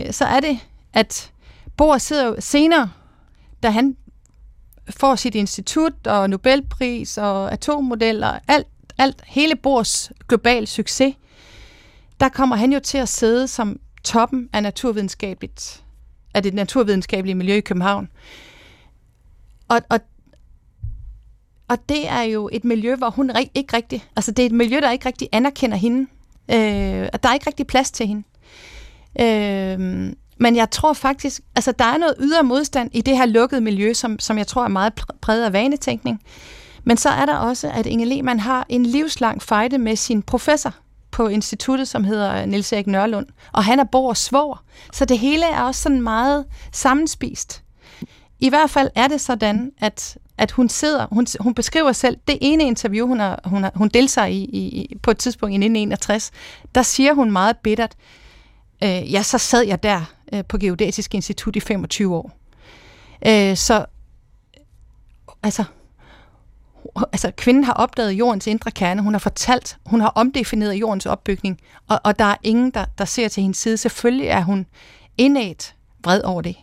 [0.06, 0.60] øh, så er det,
[0.94, 1.32] at
[1.78, 2.90] Bohr sidder senere,
[3.64, 3.96] da han
[4.90, 8.68] får sit institut og Nobelpris og atommodeller, alt,
[8.98, 11.16] alt hele Bohrs global succes,
[12.20, 15.84] der kommer han jo til at sidde som toppen af naturvidenskabeligt,
[16.34, 18.10] af det naturvidenskabelige miljø i København.
[19.68, 20.00] Og, og,
[21.68, 24.80] og det er jo et miljø, hvor hun ikke rigtig, altså det er et miljø,
[24.80, 26.02] der ikke rigtig anerkender hende.
[26.52, 28.24] Øh, og der er ikke rigtig plads til hende.
[29.20, 29.80] Øh,
[30.38, 33.94] men jeg tror faktisk, altså der er noget ydre modstand i det her lukkede miljø,
[33.94, 36.22] som, som jeg tror er meget præget af vanetænkning.
[36.84, 40.76] Men så er der også, at Inge Lehmann har en livslang fejde med sin professor
[41.16, 43.28] på instituttet, som hedder Niels Erik Nørlund.
[43.54, 44.62] Og han er bor og svår,
[44.94, 47.64] Så det hele er også sådan meget sammenspist.
[48.40, 52.38] I hvert fald er det sådan, at, at hun sidder, hun, hun beskriver selv, det
[52.42, 56.32] ene interview, hun, har, hun, har, hun deltager i, i, på et tidspunkt i 1961,
[56.76, 57.96] der siger hun meget bittert,
[58.84, 60.02] øh, ja, så sad jeg der
[60.34, 62.32] øh, på Geodatisk Institut i 25 år.
[63.28, 63.86] Øh, så,
[65.44, 65.64] altså,
[67.12, 71.60] altså, kvinden har opdaget jordens indre kerne, hun har fortalt, hun har omdefineret jordens opbygning,
[71.90, 73.78] og, og der er ingen, der, der ser til hendes side.
[73.78, 74.66] Selvfølgelig er hun
[75.18, 75.74] indæt
[76.04, 76.56] vred over det.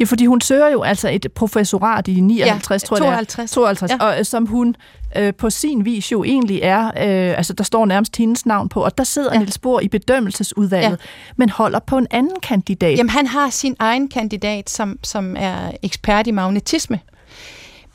[0.00, 3.24] Ja, fordi hun søger jo altså et professorat i 59, Ja, tror jeg det er.
[3.24, 3.50] 52.
[3.50, 3.96] 52, Ja.
[4.00, 4.76] og øh, som hun
[5.16, 8.80] øh, på sin vis jo egentlig er, øh, altså der står nærmest hendes navn på,
[8.84, 9.32] og der sidder.
[9.32, 9.38] Ja.
[9.38, 10.96] Niels Bohr i bedømmelsesudvalget, ja.
[11.36, 12.98] men holder på en anden kandidat.
[12.98, 17.00] Jamen, han har sin egen kandidat, som, som er ekspert i magnetisme.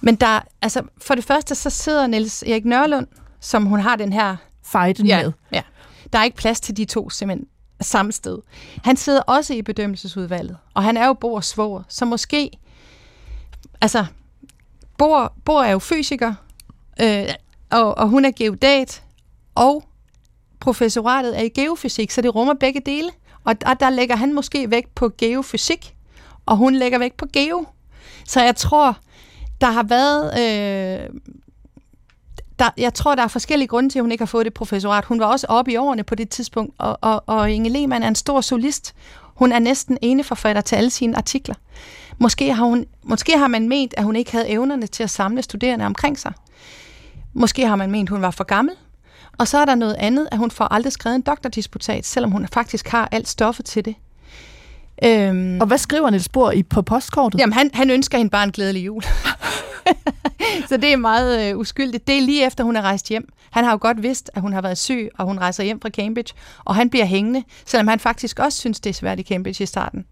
[0.01, 3.07] Men der, altså, for det første, så sidder Niels Erik Nørlund,
[3.39, 5.31] som hun har den her Fejden med.
[5.51, 5.61] ja.
[6.13, 7.47] Der er ikke plads til de to simpelthen
[7.81, 8.37] samme sted.
[8.83, 12.51] Han sidder også i bedømmelsesudvalget, og han er jo Bohrs svoger, så måske,
[13.81, 14.05] altså,
[14.97, 16.33] Bohr, Bohr er jo fysiker,
[17.01, 17.27] øh,
[17.69, 19.03] og, og hun er geodat,
[19.55, 19.83] og
[20.59, 23.09] professoratet er i geofysik, så det rummer begge dele.
[23.43, 25.95] Og, og der lægger han måske vægt på geofysik,
[26.45, 27.65] og hun lægger vægt på geo.
[28.25, 28.97] Så jeg tror,
[29.61, 30.39] der har været...
[30.39, 31.09] Øh,
[32.59, 35.05] der, jeg tror, der er forskellige grunde til, at hun ikke har fået det professorat.
[35.05, 38.07] Hun var også oppe i årene på det tidspunkt, og, og, og Inge Lehmann er
[38.07, 38.93] en stor solist.
[39.35, 41.55] Hun er næsten eneforfatter til alle sine artikler.
[42.17, 45.41] Måske har, hun, måske har man ment, at hun ikke havde evnerne til at samle
[45.41, 46.33] studerende omkring sig.
[47.33, 48.75] Måske har man ment, at hun var for gammel.
[49.37, 52.47] Og så er der noget andet, at hun får aldrig skrevet en doktordisputat, selvom hun
[52.53, 53.95] faktisk har alt stoffet til det.
[55.03, 57.39] Øhm, Og hvad skriver Niels Bohr i, på postkortet?
[57.39, 59.03] Jamen, han, han ønsker hende bare en glædelig jul.
[60.69, 62.07] så det er meget øh, uskyldigt.
[62.07, 63.33] Det er lige efter, hun er rejst hjem.
[63.51, 65.89] Han har jo godt vidst, at hun har været syg, og hun rejser hjem fra
[65.89, 66.33] Cambridge,
[66.65, 69.65] og han bliver hængende, selvom han faktisk også synes, det er svært i Cambridge i
[69.65, 70.05] starten.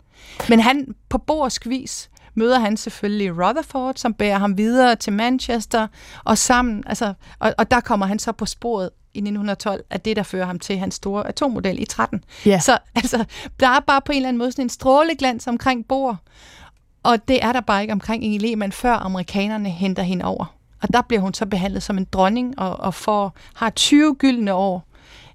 [0.50, 5.88] Men han, på borsk vis, møder han selvfølgelig Rutherford, som bærer ham videre til Manchester,
[6.24, 10.16] og sammen, altså, og, og der kommer han så på sporet i 1912 af det,
[10.16, 12.24] der fører ham til hans store atommodel i 13.
[12.46, 12.60] Ja.
[12.60, 13.26] Så altså,
[13.60, 16.18] der er bare på en eller anden måde sådan en stråleglans omkring bord,
[17.04, 20.56] og det er der bare ikke omkring Inge Lehmann, før amerikanerne henter hende over.
[20.82, 24.54] Og der bliver hun så behandlet som en dronning, og, og får, har 20 gyldne
[24.54, 24.88] år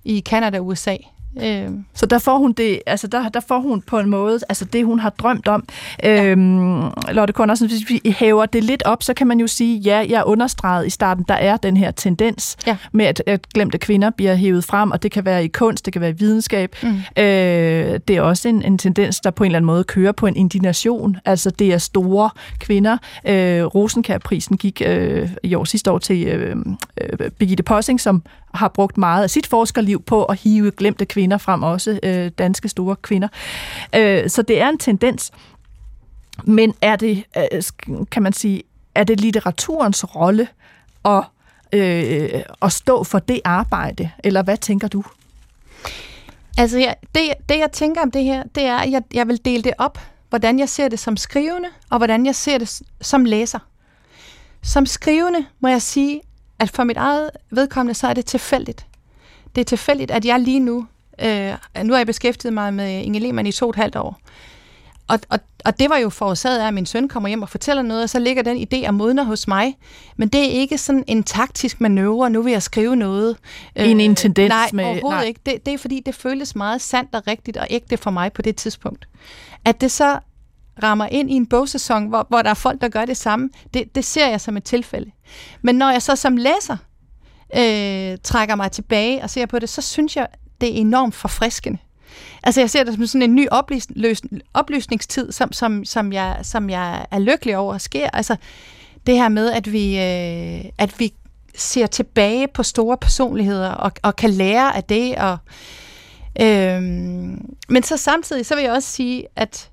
[0.05, 0.97] i Kanada og USA.
[1.43, 4.65] Øh, Så der får hun det, altså der, der får hun på en måde, altså
[4.65, 5.65] det hun har drømt om.
[6.05, 6.83] Øhm,
[7.13, 10.23] Lotte Connorsen, hvis vi hæver det lidt op, så kan man jo sige, ja, jeg
[10.27, 12.77] understregede i starten, der er den her tendens Ja.
[12.93, 15.93] med, at, at glemte kvinder bliver hævet frem, og det kan være i kunst, det
[15.93, 16.77] kan være i videnskab.
[16.83, 16.89] Mm.
[16.89, 17.25] Øh,
[18.09, 20.37] det er også en, en tendens, der på en eller anden måde kører på en
[20.37, 21.17] indignation.
[21.25, 22.97] Altså det er store kvinder.
[23.27, 26.57] Øh, Rosenkær-prisen gik øh, i år sidste år til øh,
[27.01, 28.23] øh, Birgitte Possing, som
[28.55, 32.69] har brugt meget af sit forskerliv på at hive glemte kvinder frem, også øh, danske
[32.69, 33.29] store kvinder.
[33.95, 35.33] Øh, så det er en tendens.
[36.45, 37.63] Men er det, øh,
[38.11, 38.63] kan man sige,
[38.95, 40.49] er det litteraturens rolle
[41.05, 41.25] at,
[41.73, 45.05] øh, at stå for det arbejde, eller hvad tænker du?
[46.59, 49.45] Altså, jeg, det, det jeg tænker om det her, det er, at jeg, jeg vil
[49.45, 49.99] dele det op,
[50.29, 53.59] hvordan jeg ser det som skrivende, og hvordan jeg ser det som læser.
[54.63, 56.21] Som skrivende må jeg sige,
[56.59, 58.87] at for mit eget vedkommende, så er det tilfældigt.
[59.55, 60.87] Det er tilfældigt, at jeg lige nu,
[61.25, 61.53] øh,
[61.85, 64.21] nu har jeg beskæftiget mig med Inge Lehmann i to og et halvt år.
[65.09, 67.83] Og, og, og det var jo forårsaget af, at min søn kommer hjem og fortæller
[67.83, 69.77] noget, og så ligger den idé og modner hos mig.
[70.17, 73.37] Men det er ikke sådan en taktisk manøvre, nu vil jeg skrive noget.
[73.77, 75.27] En- en tendens Nej, med- overhovedet nej.
[75.27, 75.41] ikke.
[75.47, 78.43] Det, det er fordi, det føles meget sandt og rigtigt og ægte for mig på
[78.43, 79.09] det tidspunkt.
[79.65, 80.19] At det så
[80.83, 83.95] rammer ind i en bogsæson, hvor, hvor der er folk, der gør det samme, det,
[83.95, 85.11] det ser jeg som et tilfælde.
[85.63, 86.77] Men når jeg så som læser
[87.57, 90.27] øh, trækker mig tilbage og ser på det, så synes jeg,
[90.61, 91.79] det er enormt forfriskende.
[92.43, 96.39] Altså jeg ser det som sådan en ny oplys- løs- oplysningstid, som, som, som, jeg,
[96.43, 98.11] som jeg er lykkelig over at sker.
[98.13, 98.37] Altså
[99.07, 101.13] det her med, at vi, øh, at vi
[101.57, 105.17] ser tilbage på store personligheder og, og kan lære af det.
[105.17, 105.39] Og,
[106.41, 106.83] øh,
[107.69, 109.71] men så samtidig, så vil jeg også sige, at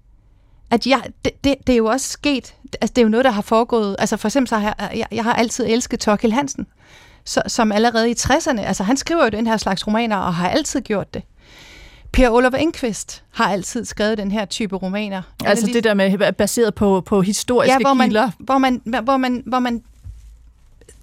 [0.71, 3.31] at jeg, det, det, det er jo også sket, altså det er jo noget, der
[3.31, 6.67] har foregået, altså for eksempel så har jeg, jeg, jeg har altid elsket Torkild Hansen,
[7.25, 10.49] så, som allerede i 60'erne, altså han skriver jo den her slags romaner, og har
[10.49, 11.23] altid gjort det.
[12.11, 15.21] Per Olof Enqvist har altid skrevet den her type romaner.
[15.45, 18.31] Altså det der med baseret på, på historiske ja, hvor man, kilder.
[18.39, 19.83] hvor man, hvor man, hvor man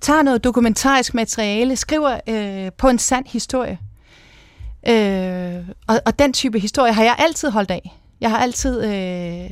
[0.01, 3.79] tager noget dokumentarisk materiale, skriver øh, på en sand historie.
[4.89, 7.99] Øh, og, og den type historie har jeg altid holdt af.
[8.21, 9.51] Jeg har altid øh,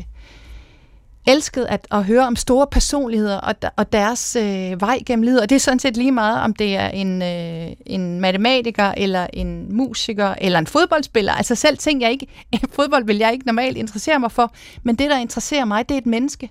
[1.26, 5.40] elsket at, at høre om store personligheder og, og deres øh, vej gennem livet.
[5.40, 9.26] Og det er sådan set lige meget, om det er en, øh, en matematiker, eller
[9.32, 11.32] en musiker, eller en fodboldspiller.
[11.32, 12.26] Altså selv ting, jeg ikke...
[12.76, 14.52] Fodbold vil jeg ikke normalt interessere mig for,
[14.82, 16.50] men det, der interesserer mig, det er et menneske.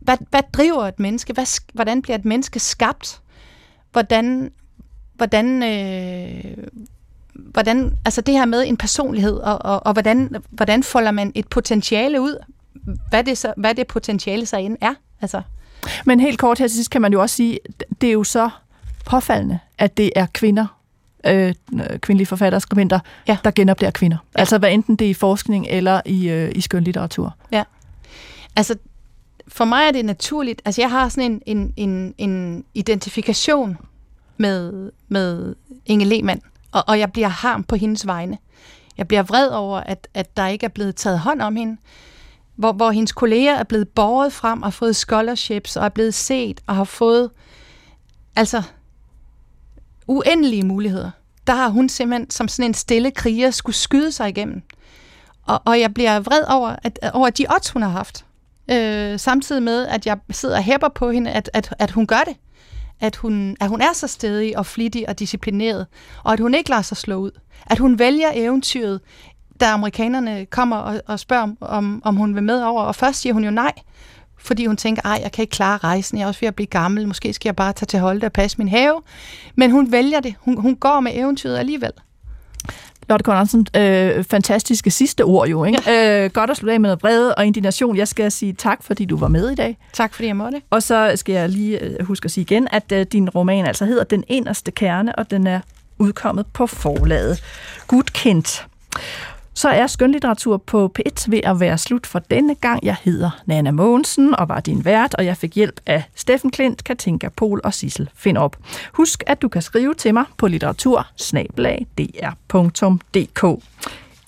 [0.00, 1.32] Hvad, hvad driver et menneske?
[1.32, 3.20] Hvad, hvordan bliver et menneske skabt?
[3.92, 4.50] Hvordan,
[5.14, 6.66] hvordan, øh,
[7.34, 11.48] hvordan, altså det her med en personlighed, og, og, og hvordan, hvordan folder man et
[11.48, 12.36] potentiale ud?
[13.10, 14.94] Hvad det, så, hvad det potentiale så end er.
[15.20, 15.42] Altså,
[16.06, 17.58] Men helt kort her til sidst kan man jo også sige,
[18.00, 18.50] det er jo så
[19.06, 20.66] påfaldende, at det er kvinder,
[21.26, 21.54] øh,
[21.98, 23.32] kvindelige forfattere og skribenter, Ja.
[23.32, 23.38] ja.
[23.44, 24.16] der genopdager kvinder.
[24.34, 24.40] Ja.
[24.40, 27.36] Altså hvad enten det er i forskning eller i, øh, i skønlitteratur.
[28.56, 28.74] altså,
[29.48, 30.62] for mig er det naturligt.
[30.64, 33.78] Altså, jeg har sådan en, en, en, en identifikation
[34.36, 35.54] med, med
[35.86, 36.40] Inge Lehmann,
[36.74, 38.38] og, og jeg bliver harm på hendes vegne.
[38.98, 41.76] Jeg bliver vred over, at, at der ikke er blevet taget hånd om hende.
[42.56, 46.60] Hvor, hvor hendes kolleger er blevet båret frem og fået scholarships og er blevet set
[46.66, 47.30] og har fået
[48.36, 48.62] altså
[50.06, 51.10] uendelige muligheder.
[51.46, 54.62] Der har hun simpelthen som sådan en stille kriger skulle skyde sig igennem.
[55.46, 58.24] Og, og jeg bliver vred over, at, over de odds, hun har haft.
[58.70, 62.22] Øh, samtidig med, at jeg sidder og hæpper på hende, at, at, at hun gør
[62.26, 62.36] det.
[63.00, 65.86] At hun, at hun er så stedig og flittig og disciplineret,
[66.24, 67.30] og at hun ikke lader sig slå ud.
[67.66, 69.00] At hun vælger eventyret,
[69.60, 72.82] da amerikanerne kommer og, og spørger, om- om, hun vil med over.
[72.82, 73.72] Og først siger hun jo nej,
[74.38, 76.66] fordi hun tænker, ej, jeg kan ikke klare rejsen, jeg er også ved at blive
[76.66, 79.02] gammel, måske skal jeg bare tage til Holte og passe min have.
[79.56, 80.34] Men hun vælger det.
[80.40, 81.92] Hun, hun går med eventyret alligevel.
[83.08, 85.82] Lotte Conradsen, øh, fantastiske sidste ord jo, ikke?
[85.86, 86.24] Ja.
[86.24, 87.96] Øh, godt at slutte af med noget vrede og indignation.
[87.96, 89.78] Jeg skal sige tak, fordi du var med i dag.
[89.92, 90.62] Tak fordi jeg måtte.
[90.70, 93.84] Og så skal jeg lige øh, huske at sige igen, at øh, din roman altså
[93.84, 95.60] hedder Den Inderste Kerne, og den er
[95.98, 97.42] udkommet på forlaget
[97.86, 98.66] Gudkendt.
[99.54, 102.84] Så er skønlitteratur på P1 ved at være slut for denne gang.
[102.84, 106.84] Jeg hedder Nana Mogensen og var din vært, og jeg fik hjælp af Steffen Klint,
[106.84, 108.56] Katinka Pol og Sissel Finop.
[108.92, 111.06] Husk, at du kan skrive til mig på litteratur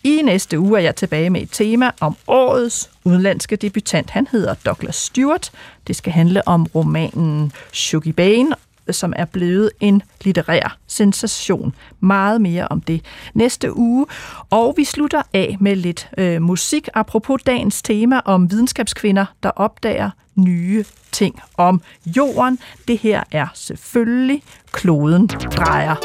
[0.04, 4.10] I næste uge er jeg tilbage med et tema om årets udenlandske debutant.
[4.10, 5.50] Han hedder Douglas Stewart.
[5.86, 8.56] Det skal handle om romanen Shuggy Bane
[8.90, 11.74] som er blevet en litterær sensation.
[12.00, 14.06] Meget mere om det næste uge.
[14.50, 20.10] Og vi slutter af med lidt øh, musik, apropos dagens tema om videnskabskvinder, der opdager
[20.34, 22.58] nye ting om jorden.
[22.88, 25.96] Det her er selvfølgelig kloden drejer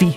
[0.00, 0.16] vi.